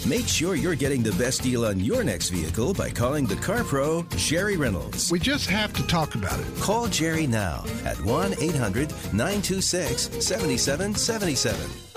Make 0.08 0.28
sure 0.28 0.54
you're 0.54 0.76
getting 0.76 1.02
the 1.02 1.10
best 1.12 1.42
deal 1.42 1.66
on 1.66 1.80
your 1.80 2.04
next 2.04 2.28
vehicle 2.28 2.72
by 2.74 2.90
calling 2.90 3.26
the 3.26 3.34
Car 3.34 3.64
Pro, 3.64 4.04
Jerry 4.10 4.56
Reynolds. 4.56 5.10
We 5.10 5.18
just 5.18 5.50
have 5.50 5.72
to 5.72 5.84
talk 5.88 6.14
about 6.14 6.38
it. 6.38 6.46
Call 6.60 6.86
Jerry 6.86 7.26
now 7.26 7.64
at 7.84 8.00
1 8.04 8.34
800 8.40 8.92
926 9.12 10.24
7777. 10.24 11.96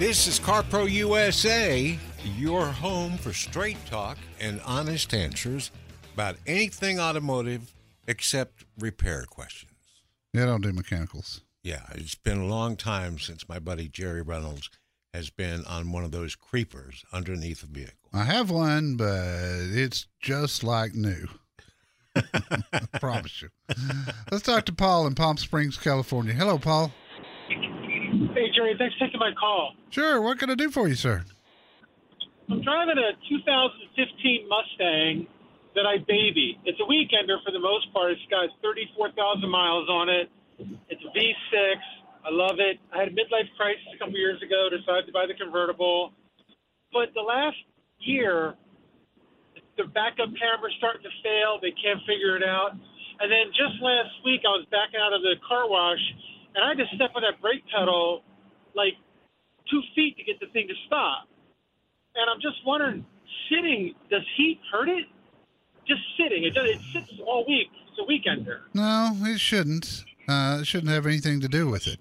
This 0.00 0.26
is 0.26 0.40
CarPro 0.40 0.90
USA, 0.90 1.96
your 2.36 2.66
home 2.66 3.16
for 3.16 3.32
straight 3.32 3.78
talk 3.86 4.18
and 4.40 4.60
honest 4.64 5.14
answers 5.14 5.70
about 6.14 6.36
anything 6.46 7.00
automotive 7.00 7.72
except 8.06 8.64
repair 8.78 9.24
questions. 9.24 9.72
Yeah, 10.32 10.42
I 10.42 10.46
don't 10.46 10.60
do 10.62 10.72
mechanicals. 10.72 11.40
Yeah, 11.62 11.82
it's 11.92 12.14
been 12.14 12.38
a 12.38 12.46
long 12.46 12.76
time 12.76 13.18
since 13.18 13.48
my 13.48 13.58
buddy 13.58 13.88
Jerry 13.88 14.22
Reynolds 14.22 14.70
has 15.14 15.30
been 15.30 15.64
on 15.64 15.92
one 15.92 16.04
of 16.04 16.10
those 16.12 16.34
creepers 16.34 17.04
underneath 17.12 17.62
a 17.62 17.66
vehicle. 17.66 18.10
I 18.12 18.24
have 18.24 18.50
one, 18.50 18.96
but 18.96 19.14
it's 19.72 20.06
just 20.20 20.62
like 20.62 20.94
new. 20.94 21.26
I 22.14 22.80
promise 23.00 23.42
you. 23.42 23.48
Let's 24.30 24.44
talk 24.44 24.66
to 24.66 24.72
Paul 24.72 25.06
in 25.06 25.14
Palm 25.14 25.38
Springs, 25.38 25.76
California. 25.78 26.34
Hello, 26.34 26.58
Paul. 26.58 26.92
Hey, 27.48 28.50
Jerry, 28.54 28.74
thanks 28.78 28.94
for 28.96 29.06
taking 29.06 29.20
my 29.20 29.32
call. 29.38 29.72
Sure. 29.90 30.20
What 30.20 30.38
can 30.38 30.50
I 30.50 30.54
do 30.54 30.70
for 30.70 30.88
you, 30.88 30.94
sir? 30.94 31.24
I'm 32.46 32.62
driving 32.62 32.94
a 32.94 33.10
2015 33.26 34.46
Mustang 34.46 35.26
that 35.74 35.82
I 35.82 35.98
baby. 36.06 36.54
It's 36.64 36.78
a 36.78 36.86
weekender 36.86 37.42
for 37.42 37.50
the 37.50 37.58
most 37.58 37.90
part. 37.92 38.14
It's 38.14 38.22
got 38.30 38.46
34,000 38.62 39.50
miles 39.50 39.90
on 39.90 40.08
it. 40.08 40.30
It's 40.88 41.02
a 41.02 41.10
V6. 41.10 41.74
I 42.22 42.30
love 42.30 42.62
it. 42.62 42.78
I 42.94 43.02
had 43.02 43.08
a 43.10 43.14
midlife 43.14 43.50
crisis 43.58 43.82
a 43.94 43.98
couple 43.98 44.14
years 44.14 44.38
ago. 44.42 44.70
Decided 44.70 45.10
to 45.10 45.14
buy 45.14 45.26
the 45.26 45.34
convertible, 45.34 46.14
but 46.94 47.10
the 47.14 47.22
last 47.22 47.58
year, 47.98 48.54
the 49.76 49.84
backup 49.90 50.30
camera's 50.38 50.74
starting 50.78 51.02
to 51.02 51.14
fail. 51.22 51.58
They 51.60 51.74
can't 51.74 52.00
figure 52.06 52.38
it 52.38 52.46
out. 52.46 52.78
And 53.18 53.26
then 53.30 53.50
just 53.50 53.78
last 53.82 54.10
week, 54.24 54.46
I 54.46 54.54
was 54.54 54.66
backing 54.70 55.02
out 55.02 55.12
of 55.12 55.22
the 55.22 55.34
car 55.46 55.68
wash, 55.68 56.02
and 56.54 56.62
I 56.62 56.74
just 56.78 56.94
stepped 56.94 57.14
on 57.14 57.22
that 57.22 57.42
brake 57.42 57.62
pedal 57.74 58.22
like 58.74 58.94
two 59.70 59.82
feet 59.94 60.16
to 60.18 60.24
get 60.24 60.38
the 60.38 60.46
thing 60.54 60.68
to 60.68 60.76
stop. 60.86 61.28
And 62.18 62.30
I'm 62.30 62.40
just 62.40 62.64
wondering, 62.64 63.04
sitting, 63.50 63.94
does 64.10 64.22
heat 64.36 64.60
hurt 64.72 64.88
it? 64.88 65.06
Just 65.86 66.00
sitting. 66.18 66.44
It, 66.44 66.54
does, 66.54 66.68
it 66.68 66.80
sits 66.92 67.12
all 67.26 67.44
week. 67.46 67.68
It's 67.88 67.98
a 67.98 68.02
weekender. 68.10 68.60
No, 68.74 69.12
it 69.22 69.38
shouldn't. 69.38 70.04
Uh, 70.28 70.58
it 70.60 70.66
shouldn't 70.66 70.90
have 70.90 71.06
anything 71.06 71.40
to 71.40 71.48
do 71.48 71.68
with 71.68 71.86
it. 71.86 71.98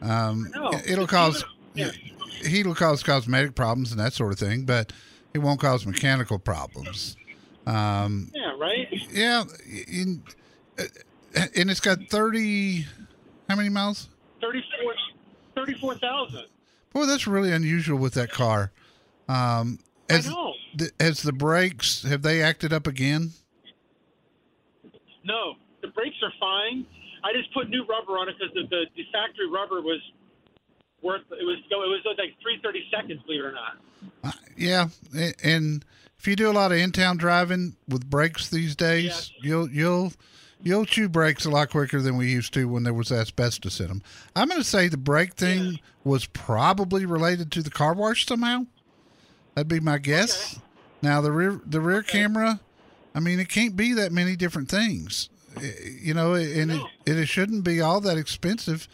Um, 0.00 0.50
No, 0.54 0.70
it'll 0.86 1.06
cause 1.06 1.44
even- 1.76 1.92
heat 2.44 2.66
will 2.66 2.74
cause 2.74 3.02
cosmetic 3.02 3.54
problems 3.54 3.90
and 3.92 4.00
that 4.00 4.12
sort 4.12 4.32
of 4.32 4.38
thing, 4.38 4.64
but 4.64 4.92
it 5.34 5.38
won't 5.38 5.60
cause 5.60 5.86
mechanical 5.86 6.38
problems. 6.38 7.16
Um, 7.66 8.30
Yeah, 8.34 8.52
right? 8.58 8.88
yeah, 9.12 9.44
in, 9.86 10.22
uh, 10.78 10.84
and 11.54 11.70
it's 11.70 11.78
got 11.80 11.98
thirty. 12.10 12.86
How 13.48 13.54
many 13.56 13.68
miles? 13.68 14.08
34 14.40 14.94
34,000. 15.54 16.46
Boy, 16.92 17.06
that's 17.06 17.26
really 17.26 17.52
unusual 17.52 17.98
with 17.98 18.14
that 18.14 18.30
car. 18.32 18.72
Um, 19.32 19.78
has, 20.10 20.30
th- 20.76 20.90
has 21.00 21.22
the 21.22 21.32
brakes 21.32 22.02
have 22.02 22.22
they 22.22 22.42
acted 22.42 22.72
up 22.72 22.86
again? 22.86 23.32
No, 25.24 25.54
the 25.80 25.88
brakes 25.88 26.16
are 26.22 26.32
fine. 26.38 26.84
I 27.24 27.32
just 27.32 27.52
put 27.54 27.70
new 27.70 27.84
rubber 27.86 28.18
on 28.18 28.28
it 28.28 28.34
because 28.38 28.52
the, 28.54 28.62
the, 28.68 28.84
the 28.96 29.04
factory 29.12 29.48
rubber 29.48 29.80
was 29.80 30.00
worth 31.02 31.22
it 31.30 31.44
was 31.44 31.58
it 31.70 31.74
was 31.74 32.00
like 32.04 32.34
330 32.42 32.84
seconds, 32.90 33.22
believe 33.26 33.40
it 33.40 33.46
or 33.46 33.52
not. 33.52 34.34
Yeah, 34.56 34.88
and 35.42 35.84
if 36.18 36.26
you 36.26 36.36
do 36.36 36.50
a 36.50 36.52
lot 36.52 36.72
of 36.72 36.78
in-town 36.78 37.16
driving 37.16 37.76
with 37.88 38.08
brakes 38.08 38.48
these 38.50 38.76
days, 38.76 39.32
you'll 39.40 39.70
you'll 39.70 40.12
you'll 40.62 40.84
chew 40.84 41.08
brakes 41.08 41.44
a 41.44 41.50
lot 41.50 41.70
quicker 41.70 42.00
than 42.00 42.16
we 42.16 42.30
used 42.30 42.52
to 42.54 42.68
when 42.68 42.82
there 42.82 42.94
was 42.94 43.10
asbestos 43.10 43.80
in 43.80 43.88
them. 43.88 44.02
I'm 44.36 44.48
going 44.48 44.60
to 44.60 44.66
say 44.66 44.88
the 44.88 44.96
brake 44.96 45.34
thing 45.34 45.80
was 46.04 46.26
probably 46.26 47.06
related 47.06 47.50
to 47.52 47.62
the 47.62 47.70
car 47.70 47.94
wash 47.94 48.26
somehow. 48.26 48.66
That'd 49.54 49.68
be 49.68 49.80
my 49.80 49.98
guess. 49.98 50.58
Now 51.02 51.20
the 51.20 51.32
rear 51.32 51.60
the 51.66 51.80
rear 51.80 52.02
camera, 52.02 52.60
I 53.14 53.20
mean, 53.20 53.40
it 53.40 53.48
can't 53.48 53.76
be 53.76 53.92
that 53.94 54.12
many 54.12 54.36
different 54.36 54.68
things, 54.68 55.28
Eh, 55.60 55.70
you 56.00 56.14
know, 56.14 56.34
and 56.34 56.70
it, 56.72 56.82
it 57.06 57.26
shouldn't 57.26 57.64
be 57.64 57.80
all 57.80 58.00
that 58.00 58.16
expensive 58.16 58.88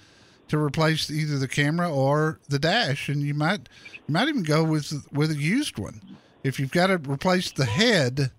to 0.49 0.59
replace 0.59 1.11
either 1.11 1.39
the 1.39 1.49
camera 1.49 1.93
or 1.93 2.39
the 2.49 2.59
dash, 2.59 3.09
and 3.09 3.23
you 3.23 3.35
might 3.35 3.69
you 4.07 4.13
might 4.13 4.29
even 4.29 4.43
go 4.43 4.65
with 4.65 5.07
with 5.13 5.31
a 5.31 5.37
used 5.37 5.79
one. 5.79 6.01
If 6.43 6.59
you've 6.59 6.71
got 6.71 6.87
to 6.89 6.99
replace 7.11 7.51
the 7.51 7.67
head 7.67 8.31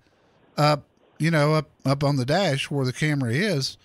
up, 0.57 0.83
you 1.17 1.31
know, 1.31 1.53
up 1.53 1.69
up 1.85 2.03
on 2.03 2.15
the 2.15 2.25
dash 2.25 2.69
where 2.71 2.85
the 2.85 2.93
camera 2.93 3.31
is, 3.31 3.77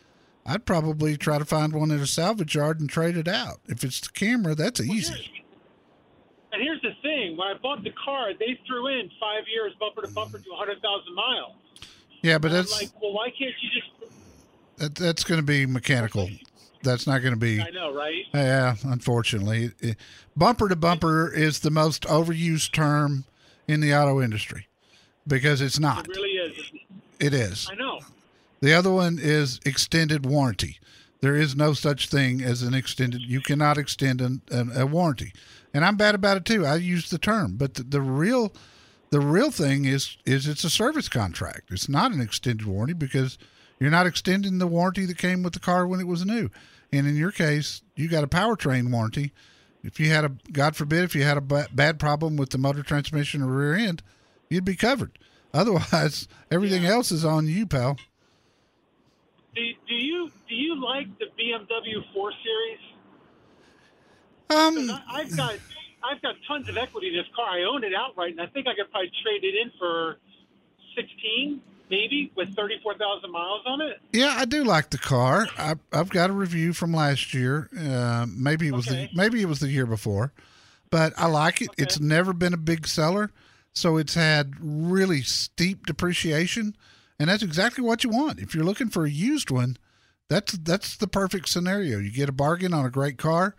I'd 0.46 0.64
probably 0.64 1.16
try 1.16 1.38
to 1.38 1.44
find 1.44 1.72
one 1.72 1.90
at 1.90 2.00
a 2.00 2.06
salvage 2.06 2.54
yard 2.54 2.80
and 2.80 2.88
trade 2.88 3.16
it 3.16 3.28
out. 3.28 3.60
If 3.66 3.84
it's 3.84 4.00
the 4.00 4.10
camera, 4.12 4.54
that's 4.54 4.80
easy. 4.80 5.43
And 6.54 6.62
here's 6.62 6.80
the 6.82 6.92
thing: 7.02 7.36
when 7.36 7.48
I 7.48 7.54
bought 7.54 7.82
the 7.82 7.90
car, 7.90 8.32
they 8.38 8.58
threw 8.66 8.86
in 8.86 9.10
five 9.18 9.42
years 9.52 9.72
bumper 9.80 10.02
to 10.02 10.08
bumper 10.08 10.38
to 10.38 10.50
100,000 10.50 11.14
miles. 11.14 11.52
Yeah, 12.22 12.38
but 12.38 12.52
that's 12.52 12.80
like, 12.80 12.90
well, 13.02 13.12
why 13.12 13.28
can't 13.30 13.54
you 13.60 13.70
just? 13.70 14.14
that, 14.76 14.94
that's 14.94 15.24
going 15.24 15.40
to 15.40 15.46
be 15.46 15.66
mechanical. 15.66 16.30
That's 16.82 17.06
not 17.06 17.22
going 17.22 17.34
to 17.34 17.40
be. 17.40 17.60
I 17.60 17.70
know, 17.70 17.92
right? 17.92 18.24
Yeah, 18.32 18.76
unfortunately, 18.84 19.72
bumper 20.36 20.68
to 20.68 20.76
bumper 20.76 21.28
is 21.32 21.60
the 21.60 21.70
most 21.70 22.04
overused 22.04 22.72
term 22.72 23.24
in 23.66 23.80
the 23.80 23.94
auto 23.94 24.22
industry 24.22 24.68
because 25.26 25.60
it's 25.60 25.80
not. 25.80 26.06
It 26.08 26.16
really 26.16 26.30
is. 26.30 26.72
It 27.18 27.34
is. 27.34 27.68
I 27.70 27.74
know. 27.74 28.00
The 28.60 28.74
other 28.74 28.92
one 28.92 29.18
is 29.20 29.60
extended 29.66 30.24
warranty. 30.24 30.78
There 31.20 31.36
is 31.36 31.56
no 31.56 31.72
such 31.72 32.08
thing 32.08 32.42
as 32.42 32.62
an 32.62 32.74
extended. 32.74 33.22
You 33.22 33.40
cannot 33.40 33.78
extend 33.78 34.20
an, 34.20 34.42
an, 34.50 34.70
a 34.76 34.84
warranty, 34.84 35.32
and 35.74 35.84
I'm 35.84 35.96
bad 35.96 36.14
about 36.14 36.36
it 36.36 36.44
too. 36.44 36.64
I 36.64 36.76
use 36.76 37.10
the 37.10 37.18
term, 37.18 37.56
but 37.56 37.74
the, 37.74 37.82
the 37.82 38.00
real, 38.00 38.54
the 39.10 39.20
real 39.20 39.50
thing 39.50 39.84
is 39.84 40.16
is 40.24 40.46
it's 40.46 40.64
a 40.64 40.70
service 40.70 41.08
contract. 41.08 41.70
It's 41.70 41.88
not 41.88 42.12
an 42.12 42.20
extended 42.20 42.66
warranty 42.66 42.94
because 42.94 43.36
you're 43.80 43.90
not 43.90 44.06
extending 44.06 44.58
the 44.58 44.68
warranty 44.68 45.04
that 45.04 45.18
came 45.18 45.42
with 45.42 45.52
the 45.52 45.60
car 45.60 45.86
when 45.86 46.00
it 46.00 46.06
was 46.06 46.24
new. 46.24 46.48
And 46.92 47.08
in 47.08 47.16
your 47.16 47.32
case, 47.32 47.82
you 47.96 48.08
got 48.08 48.24
a 48.24 48.28
powertrain 48.28 48.90
warranty. 48.90 49.32
If 49.82 49.98
you 50.00 50.08
had 50.10 50.24
a, 50.24 50.30
God 50.52 50.76
forbid, 50.76 51.04
if 51.04 51.14
you 51.14 51.24
had 51.24 51.36
a 51.36 51.40
bad 51.40 51.98
problem 51.98 52.36
with 52.36 52.50
the 52.50 52.58
motor 52.58 52.82
transmission 52.82 53.42
or 53.42 53.48
rear 53.48 53.74
end, 53.74 54.02
you'd 54.48 54.64
be 54.64 54.76
covered. 54.76 55.18
Otherwise, 55.54 56.26
everything 56.50 56.84
else 56.84 57.12
is 57.12 57.24
on 57.24 57.46
you, 57.46 57.66
pal. 57.66 57.96
Do, 59.54 59.62
do 59.86 59.94
you 59.94 60.30
do 60.48 60.54
you 60.54 60.82
like 60.82 61.06
the 61.18 61.26
BMW 61.26 62.02
4 62.12 62.32
Series? 62.42 62.93
Um, 64.50 64.90
I, 64.90 65.02
I've 65.20 65.36
got 65.36 65.54
I've 66.02 66.20
got 66.22 66.34
tons 66.46 66.68
of 66.68 66.76
equity 66.76 67.08
in 67.08 67.14
this 67.14 67.26
car. 67.34 67.48
I 67.48 67.62
own 67.64 67.82
it 67.84 67.92
outright, 67.94 68.32
and 68.32 68.40
I 68.40 68.46
think 68.46 68.66
I 68.66 68.74
could 68.74 68.90
probably 68.90 69.10
trade 69.22 69.42
it 69.44 69.54
in 69.54 69.70
for 69.78 70.18
16, 70.96 71.60
maybe, 71.90 72.30
with 72.36 72.54
34,000 72.54 73.30
miles 73.32 73.62
on 73.66 73.80
it. 73.80 74.00
Yeah, 74.12 74.34
I 74.36 74.44
do 74.44 74.64
like 74.64 74.90
the 74.90 74.98
car. 74.98 75.46
I, 75.58 75.74
I've 75.92 76.10
got 76.10 76.30
a 76.30 76.32
review 76.32 76.72
from 76.72 76.92
last 76.92 77.32
year. 77.34 77.68
Uh, 77.78 78.26
maybe 78.28 78.68
it 78.68 78.74
was 78.74 78.86
Okay. 78.88 79.08
the 79.10 79.16
maybe 79.16 79.40
it 79.40 79.46
was 79.48 79.60
the 79.60 79.68
year 79.68 79.86
before, 79.86 80.32
but 80.90 81.12
I 81.16 81.26
like 81.26 81.62
it. 81.62 81.70
It's 81.78 81.98
never 81.98 82.32
been 82.32 82.52
a 82.54 82.58
big 82.58 82.86
seller, 82.86 83.30
so 83.72 83.96
it's 83.96 84.14
had 84.14 84.54
really 84.60 85.22
steep 85.22 85.86
depreciation, 85.86 86.76
and 87.18 87.30
that's 87.30 87.42
exactly 87.42 87.82
what 87.82 88.04
you 88.04 88.10
want. 88.10 88.40
If 88.40 88.54
you're 88.54 88.64
looking 88.64 88.90
for 88.90 89.06
a 89.06 89.10
used 89.10 89.50
one, 89.50 89.78
that's 90.28 90.52
that's 90.52 90.96
the 90.98 91.08
perfect 91.08 91.48
scenario. 91.48 91.98
You 91.98 92.12
get 92.12 92.28
a 92.28 92.32
bargain 92.32 92.74
on 92.74 92.84
a 92.84 92.90
great 92.90 93.16
car, 93.18 93.56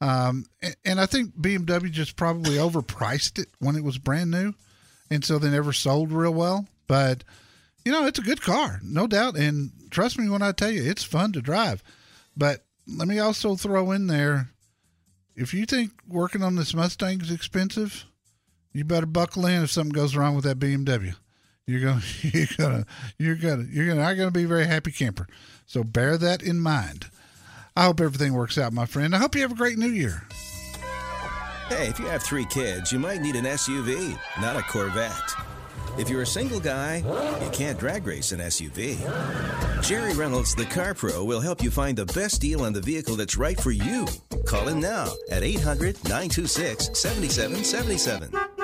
um, 0.00 0.46
and, 0.62 0.76
and 0.84 1.00
I 1.00 1.06
think 1.06 1.36
BMW 1.36 1.90
just 1.90 2.16
probably 2.16 2.56
overpriced 2.56 3.38
it 3.38 3.48
when 3.58 3.76
it 3.76 3.84
was 3.84 3.98
brand 3.98 4.30
new, 4.30 4.54
and 5.10 5.24
so 5.24 5.38
they 5.38 5.50
never 5.50 5.72
sold 5.72 6.12
real 6.12 6.34
well. 6.34 6.66
But 6.86 7.24
you 7.84 7.92
know, 7.92 8.06
it's 8.06 8.18
a 8.18 8.22
good 8.22 8.42
car, 8.42 8.80
no 8.82 9.06
doubt. 9.06 9.36
And 9.36 9.70
trust 9.90 10.18
me 10.18 10.28
when 10.28 10.42
I 10.42 10.52
tell 10.52 10.70
you, 10.70 10.82
it's 10.84 11.04
fun 11.04 11.32
to 11.32 11.40
drive. 11.40 11.82
But 12.36 12.64
let 12.86 13.08
me 13.08 13.18
also 13.18 13.56
throw 13.56 13.92
in 13.92 14.06
there 14.06 14.50
if 15.36 15.52
you 15.52 15.66
think 15.66 15.92
working 16.08 16.42
on 16.42 16.56
this 16.56 16.74
Mustang 16.74 17.20
is 17.20 17.30
expensive, 17.30 18.06
you 18.72 18.84
better 18.84 19.06
buckle 19.06 19.46
in 19.46 19.62
if 19.62 19.70
something 19.70 19.92
goes 19.92 20.16
wrong 20.16 20.34
with 20.34 20.44
that 20.44 20.58
BMW. 20.58 21.14
You're 21.68 21.80
gonna, 21.80 22.02
you're 22.22 22.46
gonna, 22.56 22.86
you're 23.18 23.34
gonna, 23.34 23.64
you're 23.68 23.88
gonna, 23.88 24.00
not 24.00 24.14
gonna 24.14 24.30
be 24.30 24.44
a 24.44 24.46
very 24.46 24.66
happy 24.66 24.92
camper. 24.92 25.26
So 25.66 25.82
bear 25.82 26.16
that 26.16 26.40
in 26.40 26.60
mind. 26.60 27.10
I 27.76 27.84
hope 27.84 28.00
everything 28.00 28.32
works 28.32 28.56
out, 28.56 28.72
my 28.72 28.86
friend. 28.86 29.14
I 29.14 29.18
hope 29.18 29.34
you 29.34 29.42
have 29.42 29.52
a 29.52 29.56
great 29.56 29.76
New 29.76 29.90
Year. 29.90 30.26
Hey, 31.68 31.88
if 31.88 31.98
you 31.98 32.06
have 32.06 32.22
three 32.22 32.46
kids, 32.46 32.90
you 32.90 32.98
might 32.98 33.20
need 33.20 33.36
an 33.36 33.44
SUV, 33.44 34.18
not 34.40 34.56
a 34.56 34.62
Corvette. 34.62 35.34
If 35.98 36.08
you're 36.08 36.22
a 36.22 36.26
single 36.26 36.60
guy, 36.60 36.98
you 37.42 37.50
can't 37.50 37.78
drag 37.78 38.06
race 38.06 38.32
an 38.32 38.40
SUV. 38.40 38.96
Jerry 39.82 40.14
Reynolds, 40.14 40.54
the 40.54 40.64
Car 40.66 40.94
Pro, 40.94 41.24
will 41.24 41.40
help 41.40 41.62
you 41.62 41.70
find 41.70 41.96
the 41.98 42.06
best 42.06 42.40
deal 42.40 42.62
on 42.62 42.72
the 42.72 42.80
vehicle 42.80 43.16
that's 43.16 43.36
right 43.36 43.60
for 43.60 43.72
you. 43.72 44.06
Call 44.46 44.68
him 44.68 44.80
now 44.80 45.08
at 45.30 45.42
800 45.42 45.96
926 46.04 46.90
7777. 46.98 48.55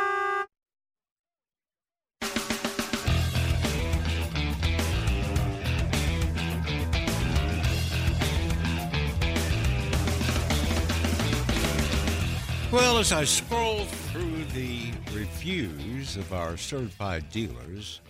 As 13.02 13.10
I 13.10 13.24
scroll 13.24 13.84
through 13.84 14.44
the 14.54 14.92
reviews 15.12 16.16
of 16.16 16.32
our 16.32 16.56
certified 16.56 17.28
dealers 17.30 18.00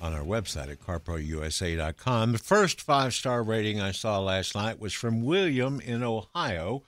on 0.00 0.14
our 0.14 0.22
website 0.22 0.70
at 0.70 0.80
carprousa.com, 0.80 2.32
the 2.32 2.38
first 2.38 2.80
five 2.80 3.12
star 3.12 3.42
rating 3.42 3.78
I 3.78 3.90
saw 3.90 4.18
last 4.18 4.54
night 4.54 4.80
was 4.80 4.94
from 4.94 5.20
William 5.20 5.82
in 5.82 6.02
Ohio, 6.02 6.82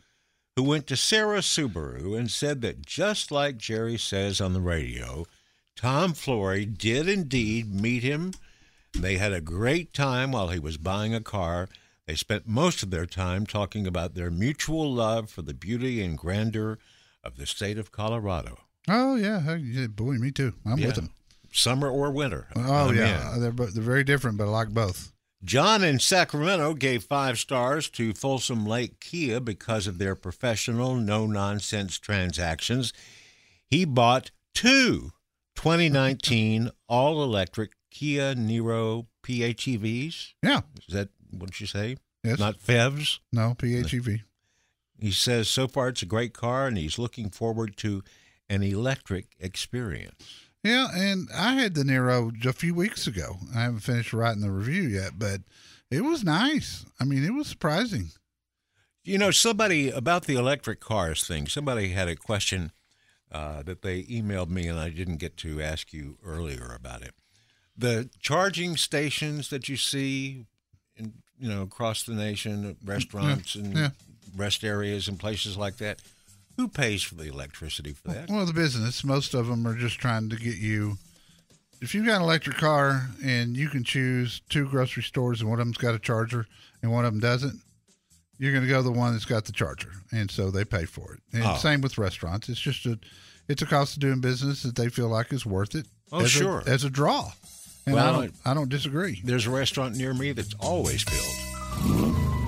who 0.57 0.63
went 0.63 0.87
to 0.87 0.97
Sarah 0.97 1.41
Subaru 1.41 2.19
and 2.19 2.31
said 2.31 2.63
that 2.63 2.87
just 2.87 3.31
like 3.31 3.59
Jerry 3.59 3.99
says 3.99 4.41
on 4.41 4.55
the 4.55 4.63
radio, 4.63 5.27
Tom 5.77 6.15
Flory 6.15 6.65
did 6.65 7.11
indeed 7.11 7.75
meet 7.75 8.03
him. 8.03 8.33
They 8.95 9.19
had 9.19 9.35
a 9.35 9.43
great 9.43 9.93
time 9.93 10.33
while 10.33 10.49
he 10.49 10.59
was 10.59 10.79
buying 10.79 11.15
a 11.15 11.21
car. 11.21 11.69
They 12.07 12.15
spent 12.15 12.49
most 12.49 12.83
of 12.83 12.91
their 12.91 13.05
time 13.05 13.45
talking 13.45 13.87
about 13.87 14.15
their 14.15 14.31
mutual 14.31 14.91
love 14.91 15.29
for 15.29 15.43
the 15.43 15.53
beauty 15.53 16.03
and 16.03 16.17
grandeur 16.17 16.79
of 17.25 17.37
the 17.37 17.47
state 17.47 17.79
of 17.79 17.93
Colorado. 17.93 18.59
Oh 18.89 19.15
yeah, 19.17 19.41
boy, 19.89 20.13
me 20.15 20.31
too. 20.31 20.55
I'm 20.65 20.79
Yeah. 20.79 20.87
with 20.89 20.97
them. 20.97 21.11
Summer 21.53 21.91
or 21.91 22.11
winter. 22.13 22.49
Oh 22.57 22.89
I'm 22.89 22.97
yeah, 22.97 23.35
in. 23.35 23.41
they're 23.41 23.51
they're 23.53 23.83
very 23.83 24.05
different, 24.05 24.39
but 24.39 24.45
I 24.45 24.51
like 24.51 24.71
both. 24.71 25.13
John 25.43 25.83
in 25.83 25.99
Sacramento 25.99 26.75
gave 26.75 27.05
five 27.05 27.39
stars 27.39 27.89
to 27.91 28.13
Folsom 28.13 28.67
Lake 28.67 29.01
Kia 29.01 29.41
because 29.41 29.87
of 29.87 29.97
their 29.99 30.15
professional, 30.15 30.95
no 30.97 31.27
nonsense 31.27 31.99
transactions. 31.99 32.93
He 33.67 33.85
bought 33.85 34.31
two 34.55 35.13
2019 35.57 36.71
all 36.89 37.23
electric 37.23 37.73
Kia 37.91 38.35
Niro 38.35 39.07
PHEVs. 39.25 40.35
Yeah. 40.43 40.61
Is 40.87 40.95
that 40.95 41.09
what 41.31 41.51
did 41.51 41.61
you 41.61 41.67
say? 41.67 41.97
Yes. 42.23 42.39
Not 42.39 42.59
FEVs? 42.61 43.19
No 43.33 43.55
PHEV. 43.59 44.23
He 45.01 45.11
says 45.11 45.49
so 45.49 45.67
far 45.67 45.89
it's 45.89 46.03
a 46.03 46.07
great 46.07 46.35
car 46.35 46.67
and 46.67 46.77
he's 46.77 46.99
looking 46.99 47.31
forward 47.31 47.77
to 47.79 48.03
an 48.49 48.63
electric 48.63 49.37
experience. 49.39 50.47
Yeah, 50.63 50.89
and 50.95 51.29
I 51.35 51.55
had 51.55 51.75
the 51.75 51.85
Niro 51.85 52.45
a 52.45 52.53
few 52.53 52.75
weeks 52.75 53.07
ago. 53.07 53.39
I 53.55 53.63
haven't 53.63 53.81
finished 53.81 54.13
writing 54.13 54.43
the 54.43 54.51
review 54.51 54.83
yet, 54.83 55.13
but 55.19 55.41
it 55.91 56.03
was 56.03 56.23
nice. 56.23 56.85
I 57.01 57.05
mean, 57.05 57.25
it 57.25 57.33
was 57.33 57.47
surprising. 57.47 58.11
You 59.03 59.17
know, 59.17 59.31
somebody 59.31 59.91
about 59.91 60.27
the 60.27 60.35
electric 60.37 60.81
cars 60.81 61.27
thing, 61.27 61.47
somebody 61.47 61.89
had 61.89 62.09
a 62.09 62.17
question 62.17 62.73
uh, 63.33 63.63
that 63.63 63.81
they 63.81 64.03
emailed 64.03 64.51
me 64.51 64.67
and 64.69 64.79
I 64.79 64.91
didn't 64.91 65.17
get 65.17 65.37
to 65.39 65.63
ask 65.63 65.93
you 65.93 66.19
earlier 66.23 66.75
about 66.75 67.03
it. 67.03 67.15
The 67.77 68.11
charging 68.21 68.77
stations 68.77 69.49
that 69.49 69.69
you 69.69 69.79
see 69.79 70.45
in, 70.95 71.15
you 71.39 71.49
know, 71.49 71.63
across 71.63 72.03
the 72.03 72.13
nation, 72.13 72.69
at 72.69 72.77
restaurants 72.85 73.55
and 73.55 73.75
yeah. 73.75 73.91
Rest 74.37 74.65
areas 74.65 75.09
and 75.09 75.19
places 75.19 75.57
like 75.57 75.77
that, 75.79 76.01
who 76.57 76.69
pays 76.69 77.03
for 77.03 77.15
the 77.15 77.25
electricity 77.29 77.93
for 77.93 78.09
that? 78.09 78.29
Well, 78.29 78.45
the 78.47 78.53
business, 78.53 79.03
most 79.05 79.35
of 79.35 79.47
them 79.47 79.67
are 79.67 79.75
just 79.77 79.99
trying 79.99 80.29
to 80.31 80.37
get 80.37 80.57
you. 80.59 80.99
If 81.81 81.95
you've 81.95 82.05
got 82.07 82.17
an 82.17 82.23
electric 82.23 82.57
car 82.59 83.09
and 83.25 83.57
you 83.57 83.69
can 83.71 83.85
choose 83.85 84.43
two 84.51 84.69
grocery 84.69 85.03
stores 85.03 85.41
and 85.41 85.49
one 85.49 85.59
of 85.61 85.67
them's 85.67 85.79
got 85.79 85.95
a 85.95 85.99
charger 85.99 86.47
and 86.83 86.93
one 86.93 87.05
of 87.07 87.13
them 87.13 87.21
doesn't, 87.21 87.61
you're 88.39 88.53
going 88.53 88.65
to 88.65 88.69
go 88.71 88.79
to 88.79 88.83
the 88.83 88.93
one 88.93 89.13
that's 89.13 89.25
got 89.27 89.45
the 89.45 89.53
charger, 89.53 89.91
and 90.13 90.31
so 90.31 90.51
they 90.51 90.65
pay 90.65 90.85
for 90.87 91.13
it. 91.15 91.21
And 91.33 91.45
Oh. 91.45 91.57
same 91.57 91.81
with 91.83 91.99
restaurants. 91.99 92.49
It's 92.49 92.61
just 92.61 92.87
a, 92.87 92.99
it's 93.49 93.61
a 93.63 93.67
cost 93.67 93.95
of 93.97 94.01
doing 94.01 94.21
business 94.21 94.63
that 94.63 94.77
they 94.77 94.89
feel 94.89 95.09
like 95.09 95.33
is 95.33 95.45
worth 95.45 95.75
it. 95.75 95.87
Oh, 96.13 96.21
as 96.21 96.27
a- 96.27 96.29
sure. 96.29 96.63
as 96.67 96.85
a 96.85 96.91
draw. 96.91 97.33
And 97.87 97.99
I 97.99 98.13
don't, 98.13 98.35
I 98.45 98.55
don't 98.55 98.69
disagree. 98.69 99.21
There's 99.25 99.47
a 99.47 99.51
restaurant 99.51 99.97
near 99.97 100.13
me 100.15 100.33
that's 100.33 100.55
always 100.61 101.03
filled. 101.03 102.40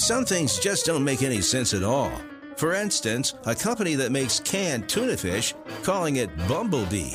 Some 0.00 0.24
things 0.24 0.58
just 0.58 0.86
don't 0.86 1.04
make 1.04 1.22
any 1.22 1.42
sense 1.42 1.74
at 1.74 1.82
all. 1.82 2.10
For 2.56 2.72
instance, 2.72 3.34
a 3.44 3.54
company 3.54 3.96
that 3.96 4.10
makes 4.10 4.40
canned 4.40 4.88
tuna 4.88 5.14
fish 5.14 5.52
calling 5.82 6.16
it 6.16 6.34
Bumblebee. 6.48 7.12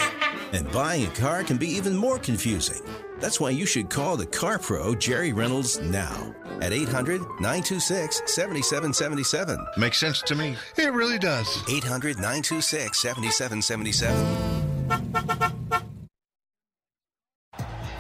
And 0.53 0.71
buying 0.71 1.07
a 1.07 1.09
car 1.09 1.43
can 1.43 1.57
be 1.57 1.67
even 1.67 1.95
more 1.95 2.19
confusing. 2.19 2.83
That's 3.19 3.39
why 3.39 3.49
you 3.49 3.65
should 3.65 3.89
call 3.89 4.17
the 4.17 4.27
car 4.27 4.59
pro 4.59 4.93
Jerry 4.93 5.33
Reynolds 5.33 5.79
now 5.79 6.35
at 6.61 6.73
800 6.73 7.21
926 7.21 8.21
7777. 8.27 9.65
Makes 9.77 9.99
sense 9.99 10.21
to 10.21 10.35
me. 10.35 10.55
It 10.77 10.93
really 10.93 11.17
does. 11.17 11.47
800 11.67 12.17
926 12.17 13.01
7777. 13.01 15.64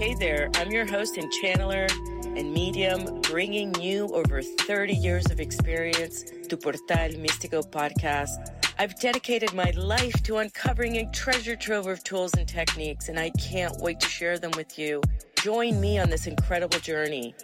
Hey 0.00 0.14
there, 0.14 0.48
I'm 0.54 0.70
your 0.70 0.86
host 0.86 1.18
and 1.18 1.30
channeler 1.30 1.86
and 2.34 2.54
medium, 2.54 3.20
bringing 3.20 3.74
you 3.74 4.06
over 4.14 4.40
30 4.40 4.94
years 4.94 5.30
of 5.30 5.40
experience 5.40 6.24
to 6.48 6.56
Portal 6.56 6.80
Místico 6.86 7.62
podcast. 7.70 8.30
I've 8.78 8.98
dedicated 8.98 9.52
my 9.52 9.72
life 9.72 10.14
to 10.22 10.38
uncovering 10.38 10.96
a 10.96 11.10
treasure 11.10 11.54
trove 11.54 11.86
of 11.86 12.02
tools 12.02 12.32
and 12.32 12.48
techniques, 12.48 13.10
and 13.10 13.20
I 13.20 13.28
can't 13.38 13.76
wait 13.82 14.00
to 14.00 14.08
share 14.08 14.38
them 14.38 14.52
with 14.56 14.78
you. 14.78 15.02
Join 15.42 15.78
me 15.78 15.98
on 15.98 16.08
this 16.08 16.26
incredible 16.26 16.78
journey 16.78 17.34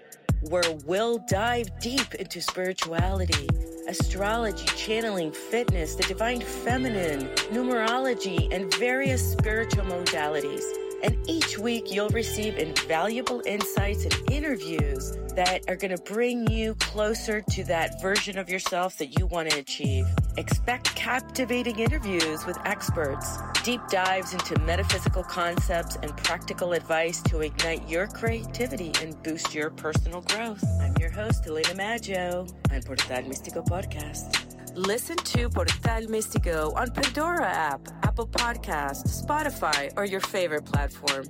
where 0.48 0.64
we'll 0.86 1.18
dive 1.28 1.68
deep 1.78 2.14
into 2.14 2.40
spirituality, 2.40 3.50
astrology, 3.86 4.64
channeling, 4.78 5.30
fitness, 5.30 5.94
the 5.94 6.04
divine 6.04 6.40
feminine, 6.40 7.28
numerology, 7.52 8.50
and 8.50 8.72
various 8.76 9.32
spiritual 9.32 9.84
modalities. 9.84 10.85
And 11.06 11.16
each 11.30 11.56
week, 11.56 11.92
you'll 11.92 12.08
receive 12.08 12.58
invaluable 12.58 13.40
insights 13.46 14.04
and 14.04 14.14
interviews 14.28 15.16
that 15.36 15.62
are 15.68 15.76
going 15.76 15.96
to 15.96 16.02
bring 16.02 16.50
you 16.50 16.74
closer 16.74 17.42
to 17.42 17.62
that 17.64 18.02
version 18.02 18.36
of 18.38 18.48
yourself 18.50 18.98
that 18.98 19.16
you 19.16 19.26
want 19.26 19.50
to 19.50 19.58
achieve. 19.60 20.04
Expect 20.36 20.96
captivating 20.96 21.78
interviews 21.78 22.44
with 22.44 22.58
experts, 22.64 23.38
deep 23.62 23.80
dives 23.88 24.32
into 24.32 24.58
metaphysical 24.62 25.22
concepts, 25.22 25.96
and 26.02 26.16
practical 26.16 26.72
advice 26.72 27.22
to 27.22 27.40
ignite 27.40 27.88
your 27.88 28.08
creativity 28.08 28.90
and 29.00 29.22
boost 29.22 29.54
your 29.54 29.70
personal 29.70 30.22
growth. 30.22 30.64
I'm 30.80 30.96
your 30.98 31.10
host, 31.10 31.46
Elena 31.46 31.74
Maggio, 31.76 32.48
on 32.72 32.82
Portal 32.82 33.22
Místico 33.22 33.64
Podcast. 33.64 34.55
Listen 34.76 35.16
to 35.16 35.48
Portal 35.48 36.06
Místico 36.06 36.76
on 36.76 36.90
Pandora 36.90 37.46
app, 37.46 37.80
Apple 38.02 38.26
Podcast, 38.26 39.04
Spotify, 39.08 39.90
or 39.96 40.04
your 40.04 40.20
favorite 40.20 40.66
platform. 40.66 41.24